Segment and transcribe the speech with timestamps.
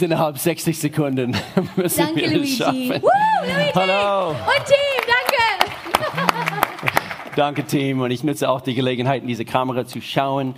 [0.00, 1.36] Alles innerhalb 60 Sekunden
[1.76, 2.56] müssen Danke, wir es Luigi.
[2.56, 3.02] schaffen.
[3.02, 3.08] Woo,
[3.42, 3.72] Luigi.
[3.74, 4.30] Hallo.
[4.30, 6.16] Und Team, danke.
[7.36, 8.00] Danke, Team.
[8.00, 10.54] Und ich nutze auch die Gelegenheit, in diese Kamera zu schauen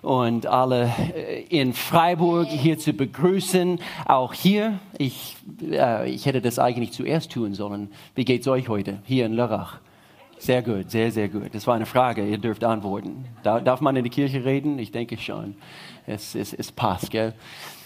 [0.00, 3.80] und alle äh, in Freiburg hier zu begrüßen.
[4.06, 7.90] Auch hier, ich, äh, ich hätte das eigentlich zuerst tun sollen.
[8.14, 9.78] Wie geht's euch heute hier in Lörrach?
[10.38, 11.54] Sehr gut, sehr, sehr gut.
[11.54, 13.24] Das war eine Frage, ihr dürft antworten.
[13.42, 14.78] Da, darf man in die Kirche reden?
[14.78, 15.56] Ich denke schon.
[16.06, 17.32] Es, es, es passt, gell?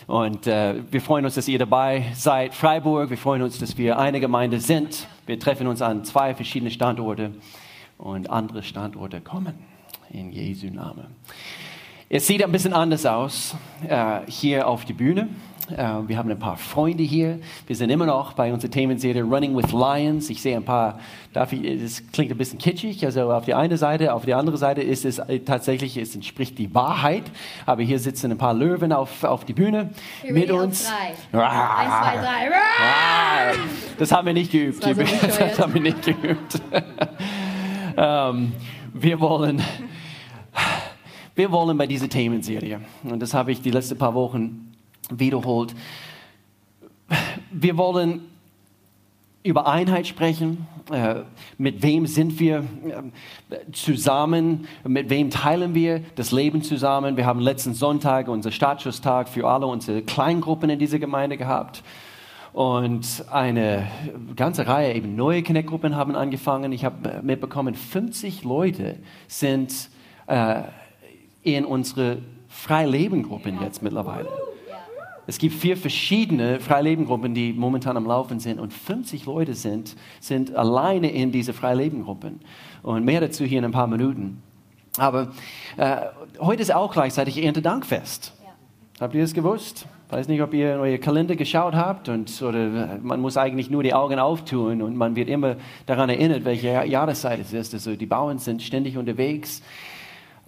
[0.07, 2.53] Und äh, wir freuen uns, dass ihr dabei seid.
[2.53, 5.07] Freiburg, wir freuen uns, dass wir eine Gemeinde sind.
[5.27, 7.33] Wir treffen uns an zwei verschiedene Standorte
[7.97, 9.55] und andere Standorte kommen.
[10.11, 11.07] In Jesu Namen.
[12.09, 13.55] Es sieht ein bisschen anders aus
[13.89, 15.29] äh, hier auf die Bühne.
[15.77, 17.39] Äh, wir haben ein paar Freunde hier.
[17.67, 20.31] Wir sind immer noch bei unserer Themenserie Running with Lions.
[20.31, 20.99] Ich sehe ein paar,
[21.33, 23.05] darf ich, das klingt ein bisschen kitschig.
[23.05, 26.59] Also auf die eine Seite, auf die andere Seite ist es äh, tatsächlich, es entspricht
[26.59, 27.25] die Wahrheit.
[27.67, 29.91] Aber hier sitzen ein paar Löwen auf, auf die Bühne
[30.23, 30.89] Wir mit uns.
[31.33, 31.41] drei.
[31.41, 32.51] Eins, zwei, drei.
[32.81, 33.53] Ah,
[33.99, 34.85] Das haben wir nicht geübt.
[34.85, 35.03] Das so
[35.39, 36.61] das haben wir nicht geübt.
[37.97, 38.53] ähm,
[38.93, 39.63] wir wollen,
[41.35, 44.70] wir wollen bei dieser Themenserie, und das habe ich die letzten paar Wochen
[45.11, 45.75] wiederholt,
[47.51, 48.23] wir wollen
[49.43, 50.67] über Einheit sprechen.
[50.93, 51.23] Äh,
[51.57, 52.59] mit wem sind wir
[53.49, 54.67] äh, zusammen?
[54.85, 57.17] Mit wem teilen wir das Leben zusammen?
[57.17, 61.83] Wir haben letzten Sonntag unser Startschusstag für alle unsere Kleingruppen in dieser Gemeinde gehabt.
[62.53, 63.87] Und eine
[64.35, 66.73] ganze Reihe eben neue Connect-Gruppen haben angefangen.
[66.73, 68.97] Ich habe mitbekommen, 50 Leute
[69.29, 69.89] sind
[70.27, 70.63] äh,
[71.43, 72.19] in unsere
[72.49, 74.29] Freileben-Gruppen jetzt mittlerweile.
[75.27, 80.57] Es gibt vier verschiedene Freilebengruppen, die momentan am Laufen sind und 50 Leute sind, sind
[80.57, 82.41] alleine in diese Freilebengruppen.
[82.83, 84.43] Und mehr dazu hier in ein paar Minuten.
[84.99, 85.29] Aber
[85.77, 85.97] äh,
[86.41, 88.33] heute ist auch gleichzeitig Erntedankfest.
[88.99, 89.87] Habt ihr das gewusst?
[90.11, 93.85] Weiß nicht, ob ihr in euer Kalender geschaut habt und oder man muss eigentlich nur
[93.85, 95.57] die Augen auftun und man wird immer
[95.87, 97.73] daran erinnert, welche Jahr- Jahreszeit es ist.
[97.73, 99.63] Also die Bauern sind ständig unterwegs.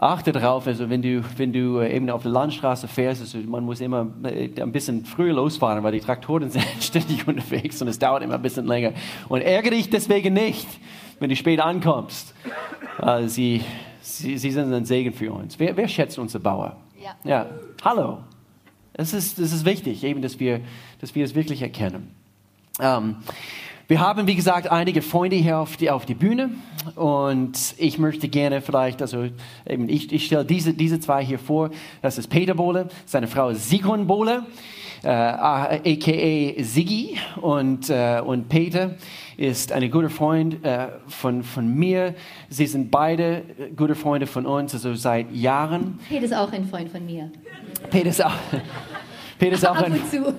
[0.02, 3.62] Achte darauf, also wenn du, wenn du äh, eben auf der Landstraße fährst, also man
[3.62, 8.00] muss immer äh, ein bisschen früher losfahren, weil die Traktoren sind ständig unterwegs und es
[8.00, 8.94] dauert immer ein bisschen länger.
[9.28, 10.66] Und ärgere dich deswegen nicht,
[11.20, 12.34] wenn du spät ankommst.
[13.00, 13.62] Äh, sie,
[14.00, 15.60] sie, sie sind ein Segen für uns.
[15.60, 16.76] Wer, wer schätzt unsere Bauer?
[17.00, 17.14] Ja.
[17.22, 17.46] Ja,
[17.84, 18.18] hallo.
[18.94, 20.62] Es ist, es ist wichtig, eben, dass wir,
[21.00, 22.12] dass wir es wirklich erkennen.
[22.80, 23.18] Ähm,
[23.92, 26.48] wir haben, wie gesagt, einige Freunde hier auf die, auf die Bühne
[26.94, 29.26] und ich möchte gerne vielleicht, also
[29.68, 31.68] eben, ich, ich stelle diese, diese zwei hier vor.
[32.00, 34.46] Das ist Peter Bohle, seine Frau ist Sigrun Bohle,
[35.02, 36.62] äh, a.k.a.
[36.62, 38.94] Siggi und, äh, und Peter
[39.36, 42.14] ist ein guter Freund äh, von, von mir.
[42.48, 46.00] Sie sind beide äh, gute Freunde von uns, also seit Jahren.
[46.08, 47.30] Peter ist auch ein Freund von mir.
[47.90, 48.32] Peter ist auch,
[49.38, 50.34] Peter ist auch Ab ein, und zu.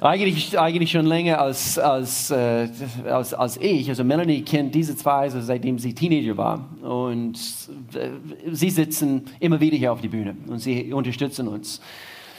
[0.00, 2.68] Eigentlich, eigentlich schon länger als, als, äh,
[3.04, 3.88] als, als ich.
[3.88, 6.68] Also Melanie kennt diese zwei, also seitdem sie Teenager war.
[6.82, 7.38] Und
[7.94, 8.10] äh,
[8.52, 11.80] sie sitzen immer wieder hier auf die Bühne und sie unterstützen uns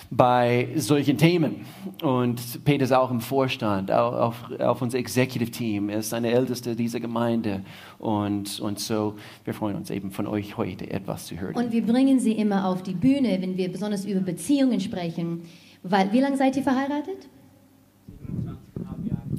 [0.09, 1.65] bei solchen Themen.
[2.01, 5.89] Und Peter ist auch im Vorstand, auch auf, auf unser Executive Team.
[5.89, 7.63] Er ist eine Älteste dieser Gemeinde.
[7.99, 11.55] Und, und so, wir freuen uns eben von euch heute etwas zu hören.
[11.55, 15.41] Und wir bringen sie immer auf die Bühne, wenn wir besonders über Beziehungen sprechen.
[15.83, 17.27] Weil, wie lange seid ihr verheiratet?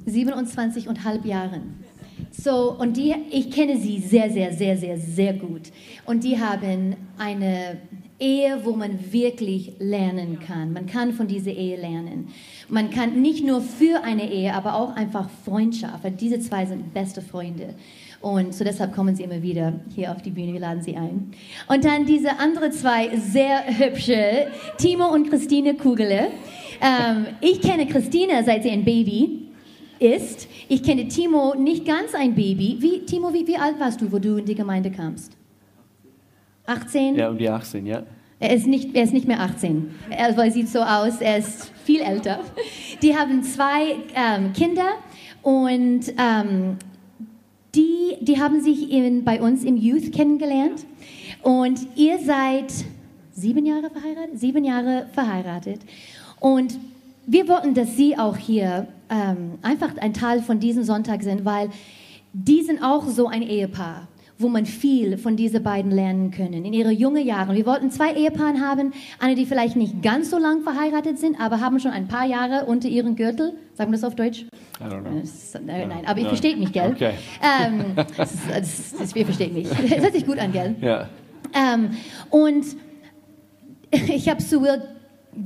[0.08, 1.84] 27,5 Jahren.
[2.30, 5.72] So, und die, ich kenne sie sehr, sehr, sehr, sehr, sehr gut.
[6.04, 7.78] Und die haben eine
[8.18, 10.72] Ehe, wo man wirklich lernen kann.
[10.72, 12.28] Man kann von dieser Ehe lernen.
[12.68, 16.02] Man kann nicht nur für eine Ehe, aber auch einfach Freundschaft.
[16.02, 17.74] Weil diese zwei sind beste Freunde.
[18.20, 20.52] Und so deshalb kommen sie immer wieder hier auf die Bühne.
[20.52, 21.30] Wir laden sie ein.
[21.68, 26.28] Und dann diese andere zwei sehr hübsche, Timo und Christine Kugele.
[26.80, 29.47] Ähm, ich kenne Christine, seit sie ein Baby
[29.98, 30.48] ist.
[30.68, 32.76] Ich kenne Timo nicht ganz ein Baby.
[32.80, 35.36] Wie, Timo, wie, wie alt warst du, wo du in die Gemeinde kamst?
[36.66, 37.16] 18?
[37.16, 38.02] ja, um die 18, ja.
[38.40, 39.90] Er ist nicht, er ist nicht mehr 18.
[40.10, 42.40] Er weil sieht so aus, er ist viel älter.
[43.02, 44.92] Die haben zwei ähm, Kinder
[45.42, 46.76] und ähm,
[47.74, 50.84] die, die haben sich in, bei uns im Youth kennengelernt.
[51.42, 52.72] Und ihr seid
[53.32, 54.38] sieben Jahre verheiratet?
[54.38, 55.80] Sieben Jahre verheiratet.
[56.38, 56.78] Und
[57.26, 61.70] wir wollten, dass Sie auch hier ähm, einfach ein Teil von diesem Sonntag sind, weil
[62.32, 64.06] die sind auch so ein Ehepaar,
[64.38, 67.56] wo man viel von diesen beiden lernen können in ihre jungen Jahren.
[67.56, 71.60] Wir wollten zwei Ehepaare haben, eine, die vielleicht nicht ganz so lang verheiratet sind, aber
[71.60, 73.54] haben schon ein paar Jahre unter ihren Gürtel.
[73.74, 74.42] Sagen wir das auf Deutsch?
[74.80, 75.20] I don't know.
[75.20, 76.28] Das- Nein, nein, aber ihr No.
[76.28, 76.92] versteht mich, gell?
[76.94, 77.12] Okay.
[77.42, 79.68] Ähm, das, das, das, wir verstehen mich.
[79.88, 80.76] Das hört sich gut an, gell?
[80.80, 81.08] Ja.
[81.54, 81.90] Ähm,
[82.30, 82.64] und
[83.90, 84.82] ich habe zu Will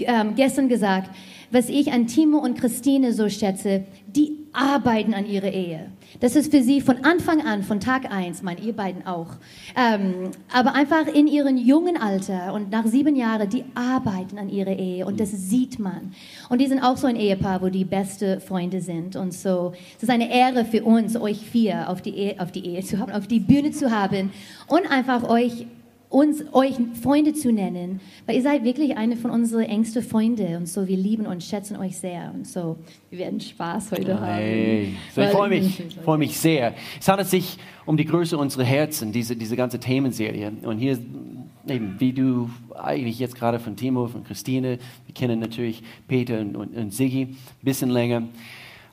[0.01, 1.11] ähm, gestern gesagt,
[1.53, 5.91] was ich an Timo und Christine so schätze, die arbeiten an ihrer Ehe.
[6.21, 9.29] Das ist für sie von Anfang an, von Tag eins, mein ihr beiden auch.
[9.77, 14.77] Ähm, aber einfach in ihrem jungen Alter und nach sieben Jahren, die arbeiten an ihrer
[14.77, 16.15] Ehe und das sieht man.
[16.49, 19.17] Und die sind auch so ein Ehepaar, wo die beste Freunde sind.
[19.17, 22.67] Und so, es ist eine Ehre für uns, euch vier auf die Ehe, auf die
[22.67, 24.33] Ehe zu haben, auf die Bühne zu haben
[24.69, 25.67] und einfach euch
[26.13, 30.69] uns, euch Freunde zu nennen, weil ihr seid wirklich eine von unseren engsten Freunde und
[30.69, 32.77] so, wir lieben und schätzen euch sehr und so,
[33.11, 34.87] wir werden Spaß heute Hey.
[34.87, 34.97] haben.
[35.15, 36.75] So, ich freue mich, freue mich sehr.
[37.01, 37.57] Es handelt sich
[37.87, 40.53] um die Größe unserer Herzen, diese, diese ganze Themenserie.
[40.63, 40.99] Und hier,
[41.67, 46.57] eben, wie du eigentlich jetzt gerade von Timo, von Christine, wir kennen natürlich Peter und,
[46.57, 48.25] und, und Siggi ein bisschen länger.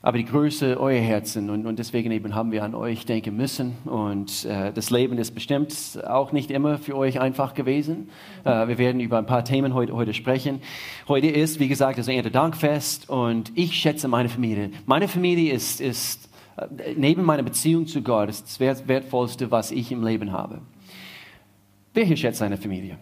[0.01, 3.75] Aber die Größe eurer Herzen und, und deswegen eben haben wir an euch denken müssen.
[3.84, 8.10] Und äh, das Leben ist bestimmt auch nicht immer für euch einfach gewesen.
[8.46, 10.62] Äh, wir werden über ein paar Themen heute, heute sprechen.
[11.10, 14.72] Heute ist, wie gesagt, das Erntedankfest und ich schätze meine Familie.
[14.86, 19.92] Meine Familie ist, ist äh, neben meiner Beziehung zu Gott das Wert- Wertvollste, was ich
[19.92, 20.62] im Leben habe.
[21.94, 22.98] Wer hier schätzt seine Familie?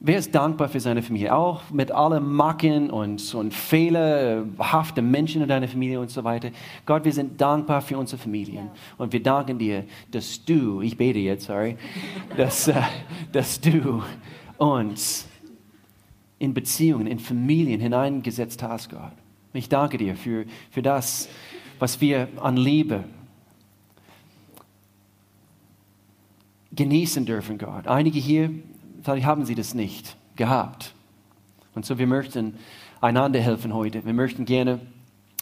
[0.00, 1.34] Wer ist dankbar für seine Familie?
[1.34, 6.50] Auch mit allen Macken und, und fehlerhafte Menschen in deiner Familie und so weiter.
[6.86, 8.70] Gott, wir sind dankbar für unsere Familien.
[8.96, 11.76] Und wir danken dir, dass du, ich bete jetzt, sorry,
[12.36, 12.80] dass, äh,
[13.32, 14.04] dass du
[14.56, 15.26] uns
[16.38, 19.12] in Beziehungen, in Familien hineingesetzt hast, Gott.
[19.52, 21.28] Ich danke dir für, für das,
[21.80, 23.02] was wir an Liebe
[26.70, 27.88] genießen dürfen, Gott.
[27.88, 28.50] Einige hier,
[29.02, 30.94] vielleicht haben sie das nicht gehabt.
[31.74, 32.54] Und so, wir möchten
[33.00, 34.04] einander helfen heute.
[34.04, 34.80] Wir möchten gerne,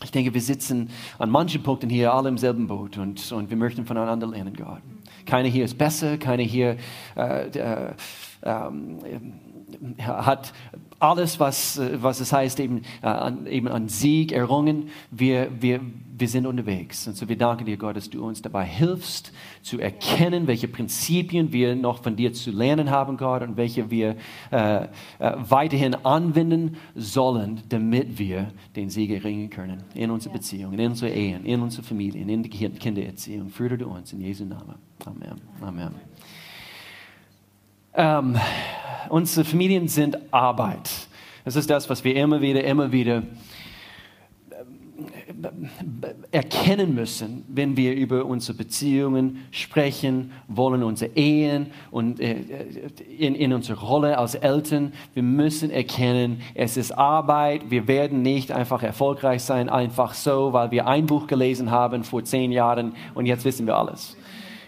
[0.03, 3.57] ich denke, wir sitzen an manchen Punkten hier alle im selben Boot und, und wir
[3.57, 4.83] möchten voneinander lernen, Gott.
[5.25, 6.77] Keiner hier ist besser, keiner hier
[7.17, 7.95] äh, äh,
[8.43, 8.99] ähm,
[9.99, 10.53] hat
[10.99, 14.89] alles, was, äh, was es heißt, eben, äh, an, eben an Sieg errungen.
[15.11, 15.81] Wir, wir,
[16.19, 17.07] wir sind unterwegs.
[17.07, 19.33] Und so wir danken dir, Gott, dass du uns dabei hilfst,
[19.63, 24.17] zu erkennen, welche Prinzipien wir noch von dir zu lernen haben, Gott, und welche wir
[24.51, 24.87] äh, äh,
[25.19, 29.83] weiterhin anwenden sollen, damit wir den Sieg erringen können.
[29.95, 33.51] In unsere Beziehungen, in unsere Ehen, in unsere Familien, in die Kind- Kindererziehung.
[33.51, 34.77] Führe du uns in Jesu Namen.
[35.05, 35.41] Amen.
[35.61, 35.95] Amen.
[37.99, 38.39] Ähm,
[39.09, 40.91] unsere Familien sind Arbeit.
[41.47, 43.23] Das ist das, was wir immer wieder, immer wieder
[44.51, 45.71] ähm,
[46.31, 52.35] erkennen müssen, wenn wir über unsere Beziehungen sprechen wollen, unsere Ehen und äh,
[53.17, 54.93] in, in unserer Rolle als Eltern.
[55.15, 57.71] Wir müssen erkennen, es ist Arbeit.
[57.71, 62.23] Wir werden nicht einfach erfolgreich sein, einfach so, weil wir ein Buch gelesen haben vor
[62.25, 64.19] zehn Jahren und jetzt wissen wir alles.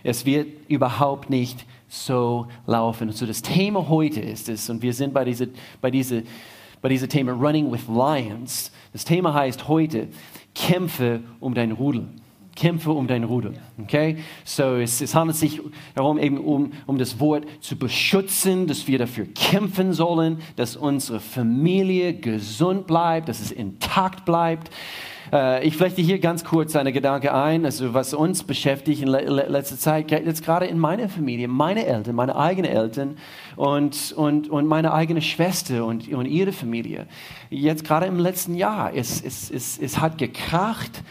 [0.03, 3.09] Es wird überhaupt nicht so laufen.
[3.09, 6.23] Und so das Thema heute ist es, und wir sind bei diesem bei diese,
[6.81, 8.71] bei diese Thema Running with Lions.
[8.93, 10.09] Das Thema heißt heute,
[10.55, 12.09] kämpfe um dein Rudel.
[12.59, 13.55] Kämpfe um dein Rudel.
[13.81, 14.17] Okay?
[14.45, 15.61] So, es, es handelt sich
[15.95, 21.21] darum, eben um, um das Wort zu beschützen, dass wir dafür kämpfen sollen, dass unsere
[21.21, 24.71] Familie gesund bleibt, dass es intakt bleibt.
[25.33, 29.21] Äh, Ich flechte hier ganz kurz eine Gedanke ein, also was uns beschäftigt in le
[29.49, 33.19] letzter Zeit, jetzt gerade in meiner Familie, meine Eltern, meine eigenen Eltern
[33.55, 37.07] und, und, und meine eigene Schwester und, und ihre Familie.
[37.51, 41.05] Jetzt gerade im letzten Jahr, es, es, es, es hat gekracht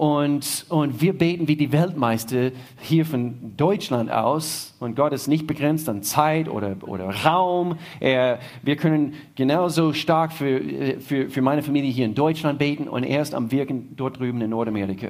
[0.00, 4.74] und, und wir beten wie die Weltmeister hier von Deutschland aus.
[4.80, 7.76] Und Gott ist nicht begrenzt an Zeit oder, oder Raum.
[8.00, 13.04] Er, wir können genauso stark für, für, für meine Familie hier in Deutschland beten und
[13.04, 15.08] er ist am Wirken dort drüben in Nordamerika.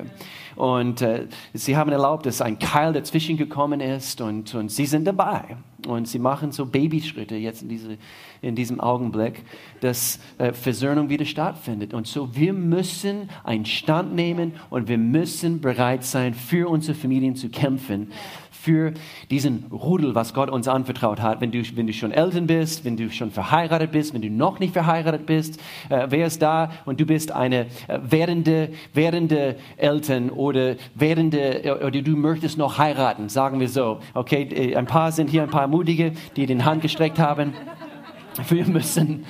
[0.61, 5.07] Und äh, sie haben erlaubt, dass ein Keil dazwischen gekommen ist und, und sie sind
[5.07, 5.57] dabei.
[5.89, 7.97] Und sie machen so Babyschritte jetzt in, diese,
[8.43, 9.43] in diesem Augenblick,
[9.81, 11.95] dass äh, Versöhnung wieder stattfindet.
[11.95, 17.37] Und so, wir müssen einen Stand nehmen und wir müssen bereit sein, für unsere Familien
[17.37, 18.13] zu kämpfen,
[18.61, 18.93] für
[19.31, 21.41] diesen Rudel, was Gott uns anvertraut hat.
[21.41, 24.59] Wenn du, wenn du schon Eltern bist, wenn du schon verheiratet bist, wenn du noch
[24.59, 30.29] nicht verheiratet bist, äh, wer ist da und du bist eine äh, werdende, werdende Eltern
[30.29, 34.01] oder werdende, äh, oder du möchtest noch heiraten, sagen wir so.
[34.13, 37.55] Okay, äh, ein paar sind hier, ein paar Mutige, die den Hand gestreckt haben.
[38.49, 39.27] Wir müssen,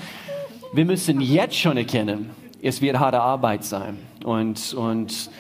[0.74, 2.30] wir müssen jetzt schon erkennen,
[2.62, 3.98] es wird harte Arbeit sein.
[4.24, 5.30] Und, und,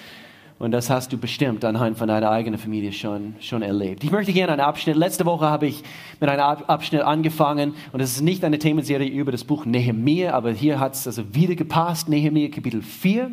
[0.60, 4.04] und das hast du bestimmt anhand von deiner eigenen Familie schon, schon erlebt.
[4.04, 5.82] Ich möchte gerne einen Abschnitt, letzte Woche habe ich
[6.20, 10.34] mit einem Ab- Abschnitt angefangen und es ist nicht eine Themenserie über das Buch Nehemiah,
[10.34, 13.30] aber hier hat es also wieder gepasst, Nehemiah Kapitel 4.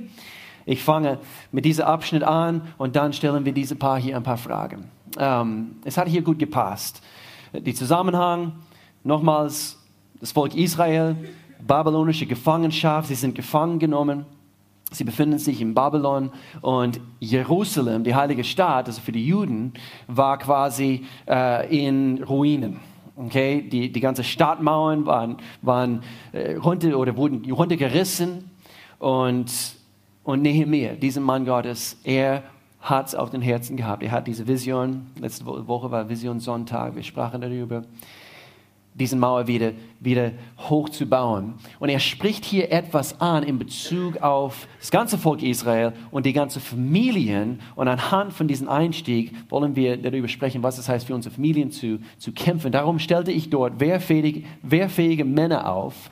[0.65, 1.19] Ich fange
[1.51, 4.85] mit diesem Abschnitt an und dann stellen wir diese paar hier ein paar Fragen.
[5.19, 7.01] Ähm, es hat hier gut gepasst.
[7.53, 8.53] Die Zusammenhang,
[9.03, 9.77] nochmals
[10.21, 11.15] das Volk Israel
[11.65, 13.09] babylonische Gefangenschaft.
[13.09, 14.25] Sie sind gefangen genommen.
[14.91, 19.73] Sie befinden sich in Babylon und Jerusalem, die heilige Stadt, also für die Juden,
[20.07, 22.79] war quasi äh, in Ruinen.
[23.17, 28.49] Okay, die, die ganze Stadtmauern waren, waren äh, runter oder wurden runtergerissen
[28.99, 29.51] und,
[30.23, 32.43] und Nehemiah, dieser Mann Gottes, er
[32.79, 34.03] hat es auf den Herzen gehabt.
[34.03, 37.83] Er hat diese Vision, letzte Woche war Vision Sonntag, wir sprachen darüber
[38.99, 41.53] diese Mauer wieder, wieder hochzubauen.
[41.79, 46.33] Und er spricht hier etwas an in Bezug auf das ganze Volk Israel und die
[46.33, 47.59] ganze Familien.
[47.75, 51.71] Und anhand von diesem Einstieg wollen wir darüber sprechen, was es heißt, für unsere Familien
[51.71, 52.71] zu, zu kämpfen.
[52.71, 56.09] Darum stellte ich dort wehrfähige, wehrfähige Männer auf,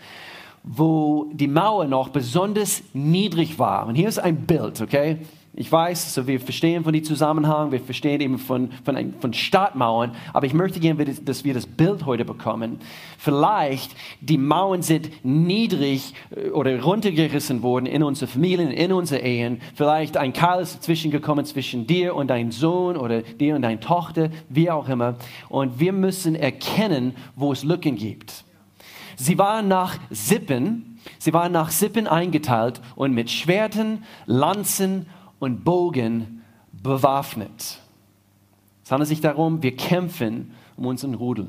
[0.64, 3.88] wo die Mauer noch besonders niedrig war.
[3.88, 5.18] Und hier ist ein Bild, okay?
[5.58, 10.12] Ich weiß, so wir verstehen von dem Zusammenhang, wir verstehen eben von, von, von Stadtmauern,
[10.34, 12.80] aber ich möchte gerne, dass wir das Bild heute bekommen.
[13.18, 19.62] Vielleicht die Mauern sind niedrig äh, oder runtergerissen worden in unsere Familien, in unsere Ehen.
[19.76, 23.80] Vielleicht ein Keil ist dazwischen gekommen zwischen dir und deinem Sohn oder dir und deiner
[23.80, 25.16] Tochter, wie auch immer.
[25.48, 28.44] Und wir müssen erkennen, wo es Lücken gibt.
[29.16, 35.06] Sie waren nach Sippen, sie waren nach Sippen eingeteilt und mit Schwerten, Lanzen
[35.40, 37.80] und Bogen bewaffnet.
[38.84, 41.48] Es handelt sich darum, wir kämpfen um unseren Rudel.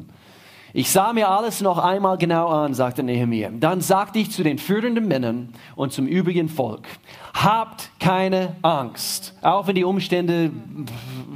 [0.79, 3.49] Ich sah mir alles noch einmal genau an, sagte Nehemiah.
[3.51, 6.87] Dann sagte ich zu den führenden Männern und zum übrigen Volk,
[7.33, 10.51] habt keine Angst, auch wenn die Umstände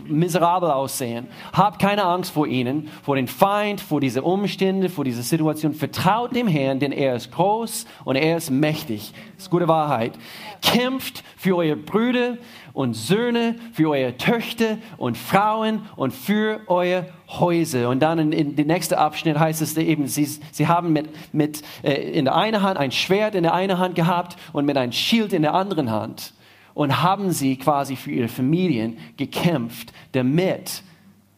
[0.07, 1.27] miserabel aussehen.
[1.55, 5.73] Habt keine Angst vor ihnen, vor den Feind, vor diese Umstände, vor diese Situation.
[5.73, 9.15] Vertraut dem Herrn, denn er ist groß und er ist mächtig.
[9.37, 10.19] Das ist gute Wahrheit.
[10.61, 12.37] Kämpft für eure Brüder
[12.73, 17.89] und Söhne, für eure Töchter und Frauen und für eure Häuser.
[17.89, 21.63] Und dann in, in dem nächsten Abschnitt heißt es eben, sie, sie haben mit, mit
[21.83, 24.93] äh, in der einen Hand ein Schwert in der einen Hand gehabt und mit einem
[24.93, 26.35] Schild in der anderen Hand.
[26.73, 30.83] Und haben sie quasi für ihre Familien gekämpft, damit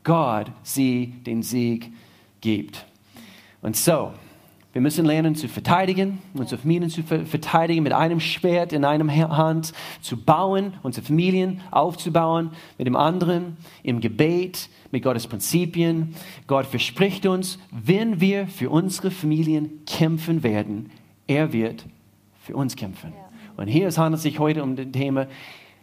[0.04, 1.90] Gott sie den Sieg
[2.40, 2.84] gibt.
[3.62, 4.12] Und so,
[4.72, 9.74] wir müssen lernen zu verteidigen, unsere Familien zu verteidigen, mit einem Schwert in einer Hand
[10.00, 16.14] zu bauen, unsere Familien aufzubauen, mit dem anderen im Gebet, mit Gottes Prinzipien.
[16.46, 20.90] Gott verspricht uns, wenn wir für unsere Familien kämpfen werden,
[21.26, 21.84] er wird
[22.40, 23.12] für uns kämpfen.
[23.58, 25.26] Und hier handelt es sich heute um das Thema,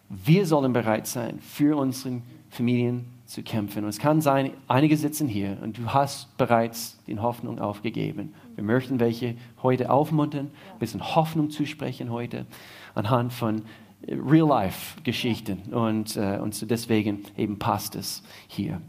[0.10, 3.84] wir sollen bereit sein, für unsere Familien zu kämpfen.
[3.84, 8.34] Und es kann sein, einige sitzen hier und du hast bereits die Hoffnung aufgegeben.
[8.56, 12.48] Wir möchten welche heute aufmuntern, ein bisschen Hoffnung zusprechen heute
[12.96, 13.62] anhand von
[14.08, 15.72] Real-Life-Geschichten.
[15.72, 18.82] Und, äh, und so deswegen eben passt es hier.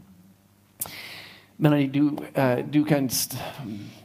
[1.59, 3.37] Melanie, du, äh, du kannst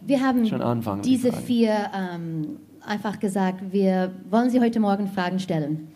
[0.03, 1.01] wir haben schon anfangen.
[1.01, 5.89] Diese die vier ähm, einfach gesagt, wir wollen Sie heute Morgen Fragen stellen.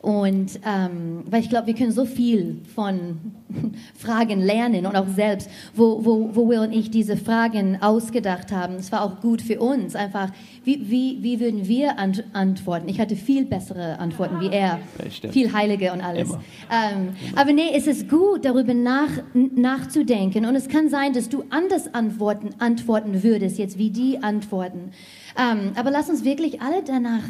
[0.00, 3.18] Und ähm, weil ich glaube, wir können so viel von
[3.94, 8.74] Fragen lernen und auch selbst, wo, wo, wo Will und ich diese Fragen ausgedacht haben.
[8.74, 10.30] Es war auch gut für uns, einfach,
[10.64, 12.88] wie, wie, wie würden wir ant antworten?
[12.88, 14.80] Ich hatte viel bessere Antworten wie er,
[15.22, 16.30] ja, viel Heilige und alles.
[16.30, 20.44] Ähm, aber nee, es ist gut, darüber nach, nachzudenken.
[20.46, 24.92] Und es kann sein, dass du anders antworten, antworten würdest, jetzt wie die antworten.
[25.38, 27.22] Ähm, aber lass uns wirklich alle danach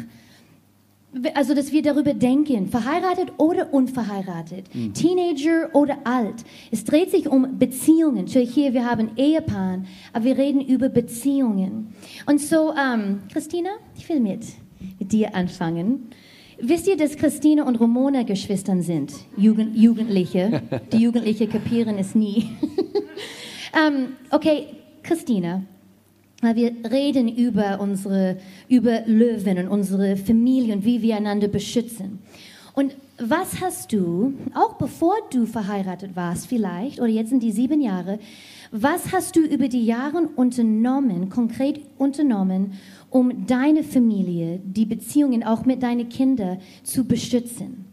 [1.33, 4.93] also dass wir darüber denken, verheiratet oder unverheiratet, mhm.
[4.93, 6.43] Teenager oder alt.
[6.71, 8.27] Es dreht sich um Beziehungen.
[8.27, 11.93] So hier, wir haben Ehepaaren, aber wir reden über Beziehungen.
[12.25, 14.45] Und so, ähm, Christina, ich will mit,
[14.99, 16.09] mit dir anfangen.
[16.59, 19.13] Wisst ihr, dass Christina und Ramona Geschwistern sind?
[19.37, 20.63] Jugend, Jugendliche.
[20.91, 22.49] Die Jugendliche kapieren es nie.
[23.73, 24.67] ähm, okay,
[25.03, 25.63] Christina,
[26.41, 32.19] wir reden über unsere, über Löwen und unsere Familien, wie wir einander beschützen.
[32.75, 37.81] Und was hast du, auch bevor du verheiratet warst vielleicht, oder jetzt in die sieben
[37.81, 38.19] Jahre,
[38.71, 42.73] was hast du über die Jahre unternommen, konkret unternommen,
[43.09, 47.85] um deine Familie, die Beziehungen auch mit deinen Kindern zu beschützen?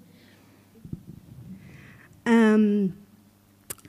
[2.26, 2.92] Ähm,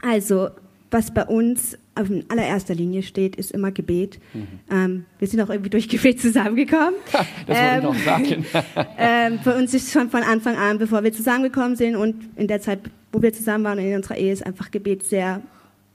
[0.01, 0.50] also,
[0.91, 4.20] was bei uns in allererster Linie steht, ist immer Gebet.
[4.34, 4.48] Mhm.
[4.70, 6.96] Ähm, wir sind auch irgendwie durch Gebet zusammengekommen.
[7.48, 8.46] das wollte ähm, ich noch sagen.
[8.98, 12.62] ähm, für uns ist schon von Anfang an, bevor wir zusammengekommen sind und in der
[12.62, 12.80] Zeit,
[13.12, 15.42] wo wir zusammen waren in unserer Ehe, ist einfach Gebet sehr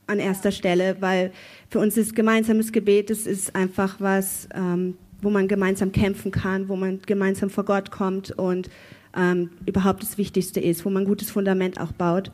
[0.06, 1.32] an erster Stelle, weil
[1.68, 6.68] für uns ist gemeinsames Gebet, das ist einfach was, ähm, wo man gemeinsam kämpfen kann,
[6.68, 8.70] wo man gemeinsam vor Gott kommt und
[9.16, 12.30] ähm, überhaupt das Wichtigste ist, wo man ein gutes Fundament auch baut.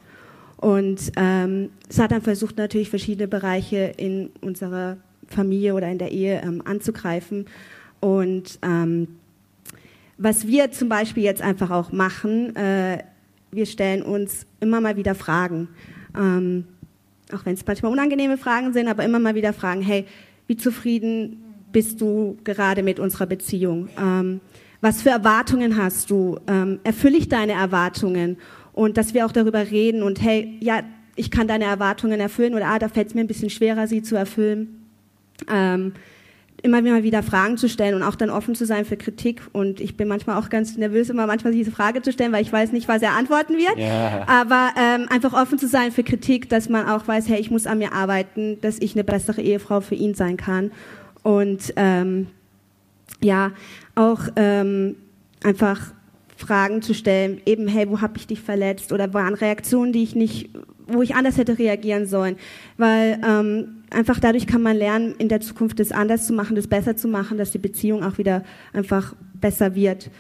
[0.57, 4.97] Und ähm, Satan versucht natürlich verschiedene Bereiche in unserer
[5.29, 7.47] Familie oder in der Ehe ähm, anzugreifen.
[8.01, 9.09] Und ähm,
[10.19, 13.03] was wir zum Beispiel jetzt einfach auch machen, äh,
[13.51, 15.69] wir stellen uns immer mal wieder Fragen.
[16.17, 16.65] Ähm,
[17.33, 20.07] auch wenn es manchmal unangenehme Fragen sind, aber immer mal wieder Fragen, hey,
[20.47, 23.89] wie zufrieden bist du gerade mit unserer Beziehung?
[24.01, 24.41] Ähm,
[24.81, 26.39] was für Erwartungen hast du?
[26.47, 28.37] Ähm, erfülle ich deine Erwartungen?
[28.77, 30.83] Und dass wir auch darüber reden und hey, ja,
[31.17, 34.03] ich kann deine Erwartungen erfüllen oder ah, da fällt es mir ein bisschen schwerer, sie
[34.03, 34.85] zu erfüllen.
[35.51, 35.95] Ähm,
[36.63, 39.41] immer wieder Fragen zu stellen und auch dann offen zu sein für Kritik.
[39.53, 42.53] Und ich bin manchmal auch ganz nervös, immer manchmal diese Frage zu stellen, weil ich
[42.53, 43.79] weiß nicht, was er antworten wird.
[43.79, 44.27] Ja.
[44.27, 47.67] Aber ähm, einfach offen zu sein für Kritik, dass man auch weiß, hey, ich muss
[47.67, 50.71] an mir arbeiten, dass ich eine bessere Ehefrau für ihn sein kann.
[51.23, 52.27] Und ähm,
[53.23, 53.53] ja,
[53.95, 54.97] auch ähm,
[55.43, 55.93] einfach
[56.37, 58.93] Fragen zu stellen, eben, hey, wo habe ich dich verletzt?
[58.93, 60.51] Oder waren Reaktionen, die ich nicht,
[60.87, 62.37] wo ich anders hätte reagieren sollen?
[62.77, 66.67] Weil ähm, einfach dadurch kann man lernen, in der Zukunft das anders zu machen, das
[66.67, 70.11] besser zu machen, dass die Beziehung auch wieder einfach besser wird.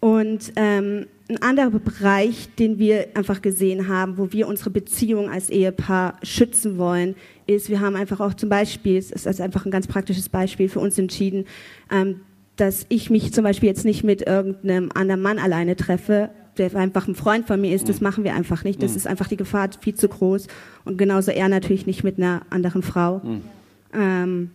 [0.00, 5.48] Und ähm, ein anderer Bereich, den wir einfach gesehen haben, wo wir unsere Beziehung als
[5.48, 7.14] Ehepaar schützen wollen,
[7.46, 10.80] ist, wir haben einfach auch zum Beispiel, es ist einfach ein ganz praktisches Beispiel für
[10.80, 11.46] uns entschieden,
[11.90, 12.20] ähm,
[12.56, 17.08] dass ich mich zum Beispiel jetzt nicht mit irgendeinem anderen Mann alleine treffe, der einfach
[17.08, 18.04] ein Freund von mir ist, das mhm.
[18.04, 18.82] machen wir einfach nicht.
[18.82, 18.96] Das mhm.
[18.98, 20.46] ist einfach die Gefahr viel zu groß.
[20.84, 23.18] Und genauso er natürlich nicht mit einer anderen Frau.
[23.18, 23.42] Mhm.
[23.92, 24.50] Ähm,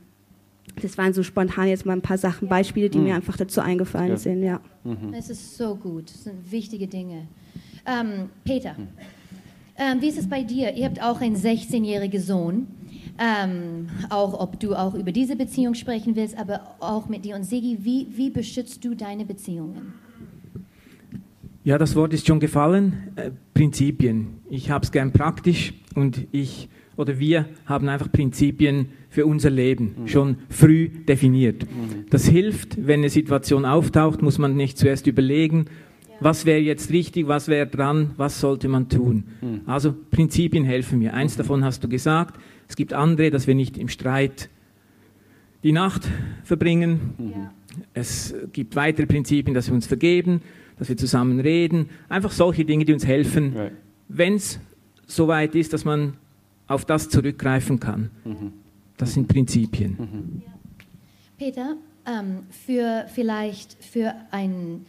[0.82, 4.16] das waren so spontan jetzt mal ein paar Sachen, Beispiele, die mir einfach dazu eingefallen
[4.18, 4.44] sind.
[4.44, 4.62] Ja.
[5.18, 6.10] Es ist so gut.
[6.10, 7.28] Das sind wichtige Dinge.
[7.86, 8.76] Ähm, Peter,
[9.78, 10.74] ähm, wie ist es bei dir?
[10.74, 12.68] Ihr habt auch einen 16-jährigen Sohn.
[13.20, 17.44] Ähm, auch ob du auch über diese Beziehung sprechen willst, aber auch mit dir und
[17.44, 19.94] Sigi, wie, wie beschützt du deine Beziehungen?
[21.66, 23.12] Ja, das Wort ist schon gefallen.
[23.18, 24.40] Äh, Prinzipien.
[24.50, 29.96] Ich habe es gern praktisch und ich oder wir haben einfach Prinzipien für unser Leben
[30.02, 30.08] mhm.
[30.08, 31.64] schon früh definiert.
[31.64, 32.06] Mhm.
[32.10, 35.66] Das hilft, wenn eine Situation auftaucht, muss man nicht zuerst überlegen,
[36.20, 39.24] was wäre jetzt richtig, was wäre dran, was sollte man tun.
[39.42, 39.62] Mhm.
[39.66, 41.14] Also Prinzipien helfen mir.
[41.14, 41.38] Eins mhm.
[41.40, 42.40] davon hast du gesagt.
[42.68, 44.50] Es gibt andere, dass wir nicht im Streit
[45.64, 46.08] die Nacht
[46.44, 47.00] verbringen.
[47.18, 47.54] Ja.
[47.94, 50.42] Es gibt weitere Prinzipien, dass wir uns vergeben,
[50.78, 51.90] dass wir zusammen reden.
[52.08, 53.72] Einfach solche Dinge, die uns helfen, right.
[54.08, 54.60] wenn es
[55.06, 56.14] soweit ist, dass man
[56.68, 58.12] auf das zurückgreifen kann.
[58.24, 58.54] Mhm.
[58.98, 59.98] Das sind Prinzipien.
[59.98, 60.42] Mhm.
[61.38, 64.86] Peter, ähm, für vielleicht für ein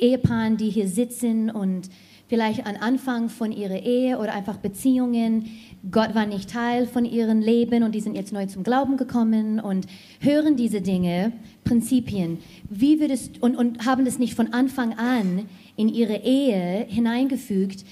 [0.00, 1.88] Ehepaar, die hier sitzen und
[2.28, 5.46] vielleicht am Anfang von ihrer Ehe oder einfach Beziehungen,
[5.90, 9.58] Gott war nicht Teil von ihrem Leben und die sind jetzt neu zum Glauben gekommen
[9.58, 9.86] und
[10.20, 11.32] hören diese Dinge,
[11.64, 17.84] Prinzipien, wie würdest, und, und haben das nicht von Anfang an in ihre Ehe hineingefügt,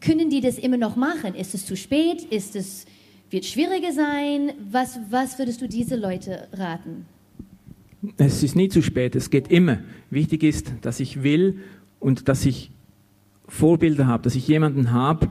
[0.00, 1.34] können die das immer noch machen?
[1.34, 2.24] Ist es zu spät?
[2.24, 2.86] Ist es,
[3.30, 4.52] wird schwieriger sein?
[4.70, 7.06] Was, was würdest du diese Leute raten?
[8.16, 9.78] Es ist nie zu spät, es geht immer.
[10.10, 11.58] Wichtig ist, dass ich will
[12.00, 12.72] und dass ich
[13.46, 15.28] Vorbilder habe, dass ich jemanden habe,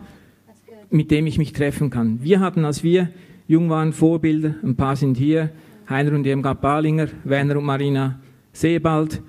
[0.90, 2.24] mit dem ich mich treffen kann.
[2.24, 3.10] Wir hatten, als wir
[3.48, 4.56] jung waren, Vorbilder.
[4.64, 5.50] Ein paar sind hier.
[5.90, 8.20] Heiner und Irmgard Balinger, Werner und Marina
[8.54, 9.22] Sebald.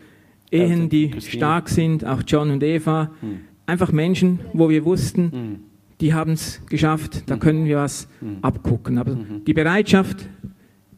[0.51, 3.11] Ehen, die stark sind, auch John und Eva.
[3.21, 3.41] Hm.
[3.67, 5.61] Einfach Menschen, wo wir wussten, hm.
[6.01, 7.41] die haben es geschafft, da hm.
[7.41, 8.07] können wir was
[8.43, 8.99] abgucken.
[8.99, 10.29] Aber die Bereitschaft,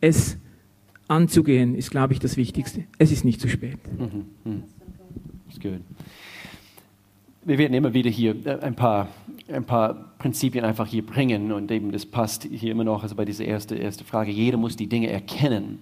[0.01, 0.37] es
[1.09, 2.85] anzugehen, ist, glaube ich, das Wichtigste.
[2.99, 3.79] Es ist nicht zu spät.
[3.99, 4.63] Mhm.
[5.47, 5.81] That's good
[7.45, 9.09] wir werden immer wieder hier äh, ein paar,
[9.49, 13.25] ein paar Prinzipien einfach hier bringen und eben das passt hier immer noch, also bei
[13.25, 14.31] dieser ersten erste Frage.
[14.31, 15.81] Jeder muss die Dinge erkennen,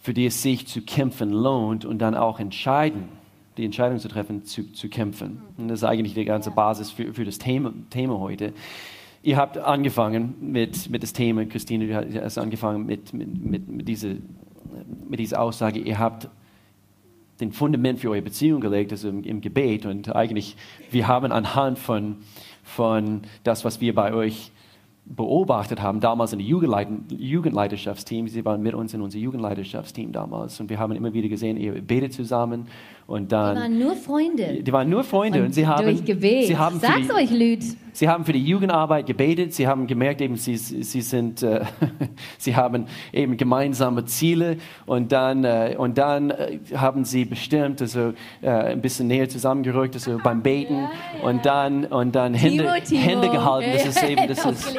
[0.00, 3.08] für die es sich zu kämpfen lohnt und dann auch entscheiden,
[3.56, 5.42] die Entscheidung zu treffen, zu, zu kämpfen.
[5.56, 8.52] Und das ist eigentlich die ganze Basis für, für das Thema, Thema heute.
[9.26, 13.88] Ihr habt angefangen mit, mit das Thema, Christine, du hast angefangen mit, mit, mit, mit,
[13.88, 14.18] diese,
[15.08, 16.28] mit dieser Aussage, ihr habt
[17.40, 19.84] den Fundament für eure Beziehung gelegt, also im, im, Gebet.
[19.84, 20.56] Und eigentlich,
[20.92, 22.18] wir haben anhand von,
[22.62, 24.52] von das, was wir bei euch
[25.08, 30.58] beobachtet haben, damals in der Jugendleit Jugendleiterschaftsteam, sie waren mit uns in unserem Jugendleiterschaftsteam damals
[30.60, 32.66] und wir haben immer wieder gesehen, ihr betet zusammen
[33.06, 33.54] und dann...
[33.54, 34.62] Die waren nur Freunde.
[34.62, 35.84] Die waren nur Freunde und, und sie haben...
[35.84, 36.46] Durch Gebet.
[36.46, 37.62] Sie haben Sag's die, euch, Lüd.
[37.92, 41.64] Sie haben für die Jugendarbeit gebetet, sie haben gemerkt, eben, sie, sie, sind, äh,
[42.38, 48.12] sie haben eben gemeinsame Ziele und dann, äh, und dann äh, haben sie bestimmt, also
[48.42, 50.90] äh, ein bisschen näher zusammengerückt, also beim Beten ja,
[51.22, 51.28] ja.
[51.28, 53.00] und dann, und dann Hände, Timo, Timo.
[53.00, 53.70] Hände gehalten.
[53.72, 54.76] Das ist eben, das ist,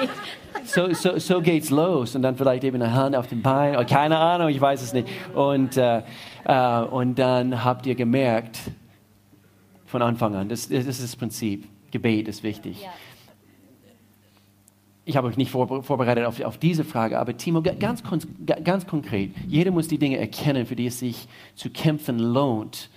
[0.63, 3.85] so, so, so geht's los und dann vielleicht eben eine Hand auf dem Bein, oder
[3.85, 5.07] keine Ahnung, ich weiß es nicht.
[5.33, 6.03] Und, äh,
[6.45, 8.59] äh, und dann habt ihr gemerkt,
[9.85, 12.87] von Anfang an, das, das ist das Prinzip, Gebet ist wichtig.
[15.05, 18.03] Ich habe euch nicht vor, vorbereitet auf, auf, diese Frage, aber Timo, ganz,
[18.63, 22.89] ganz konkret, jeder muss die Dinge erkennen, für die es sich zu kämpfen lohnt.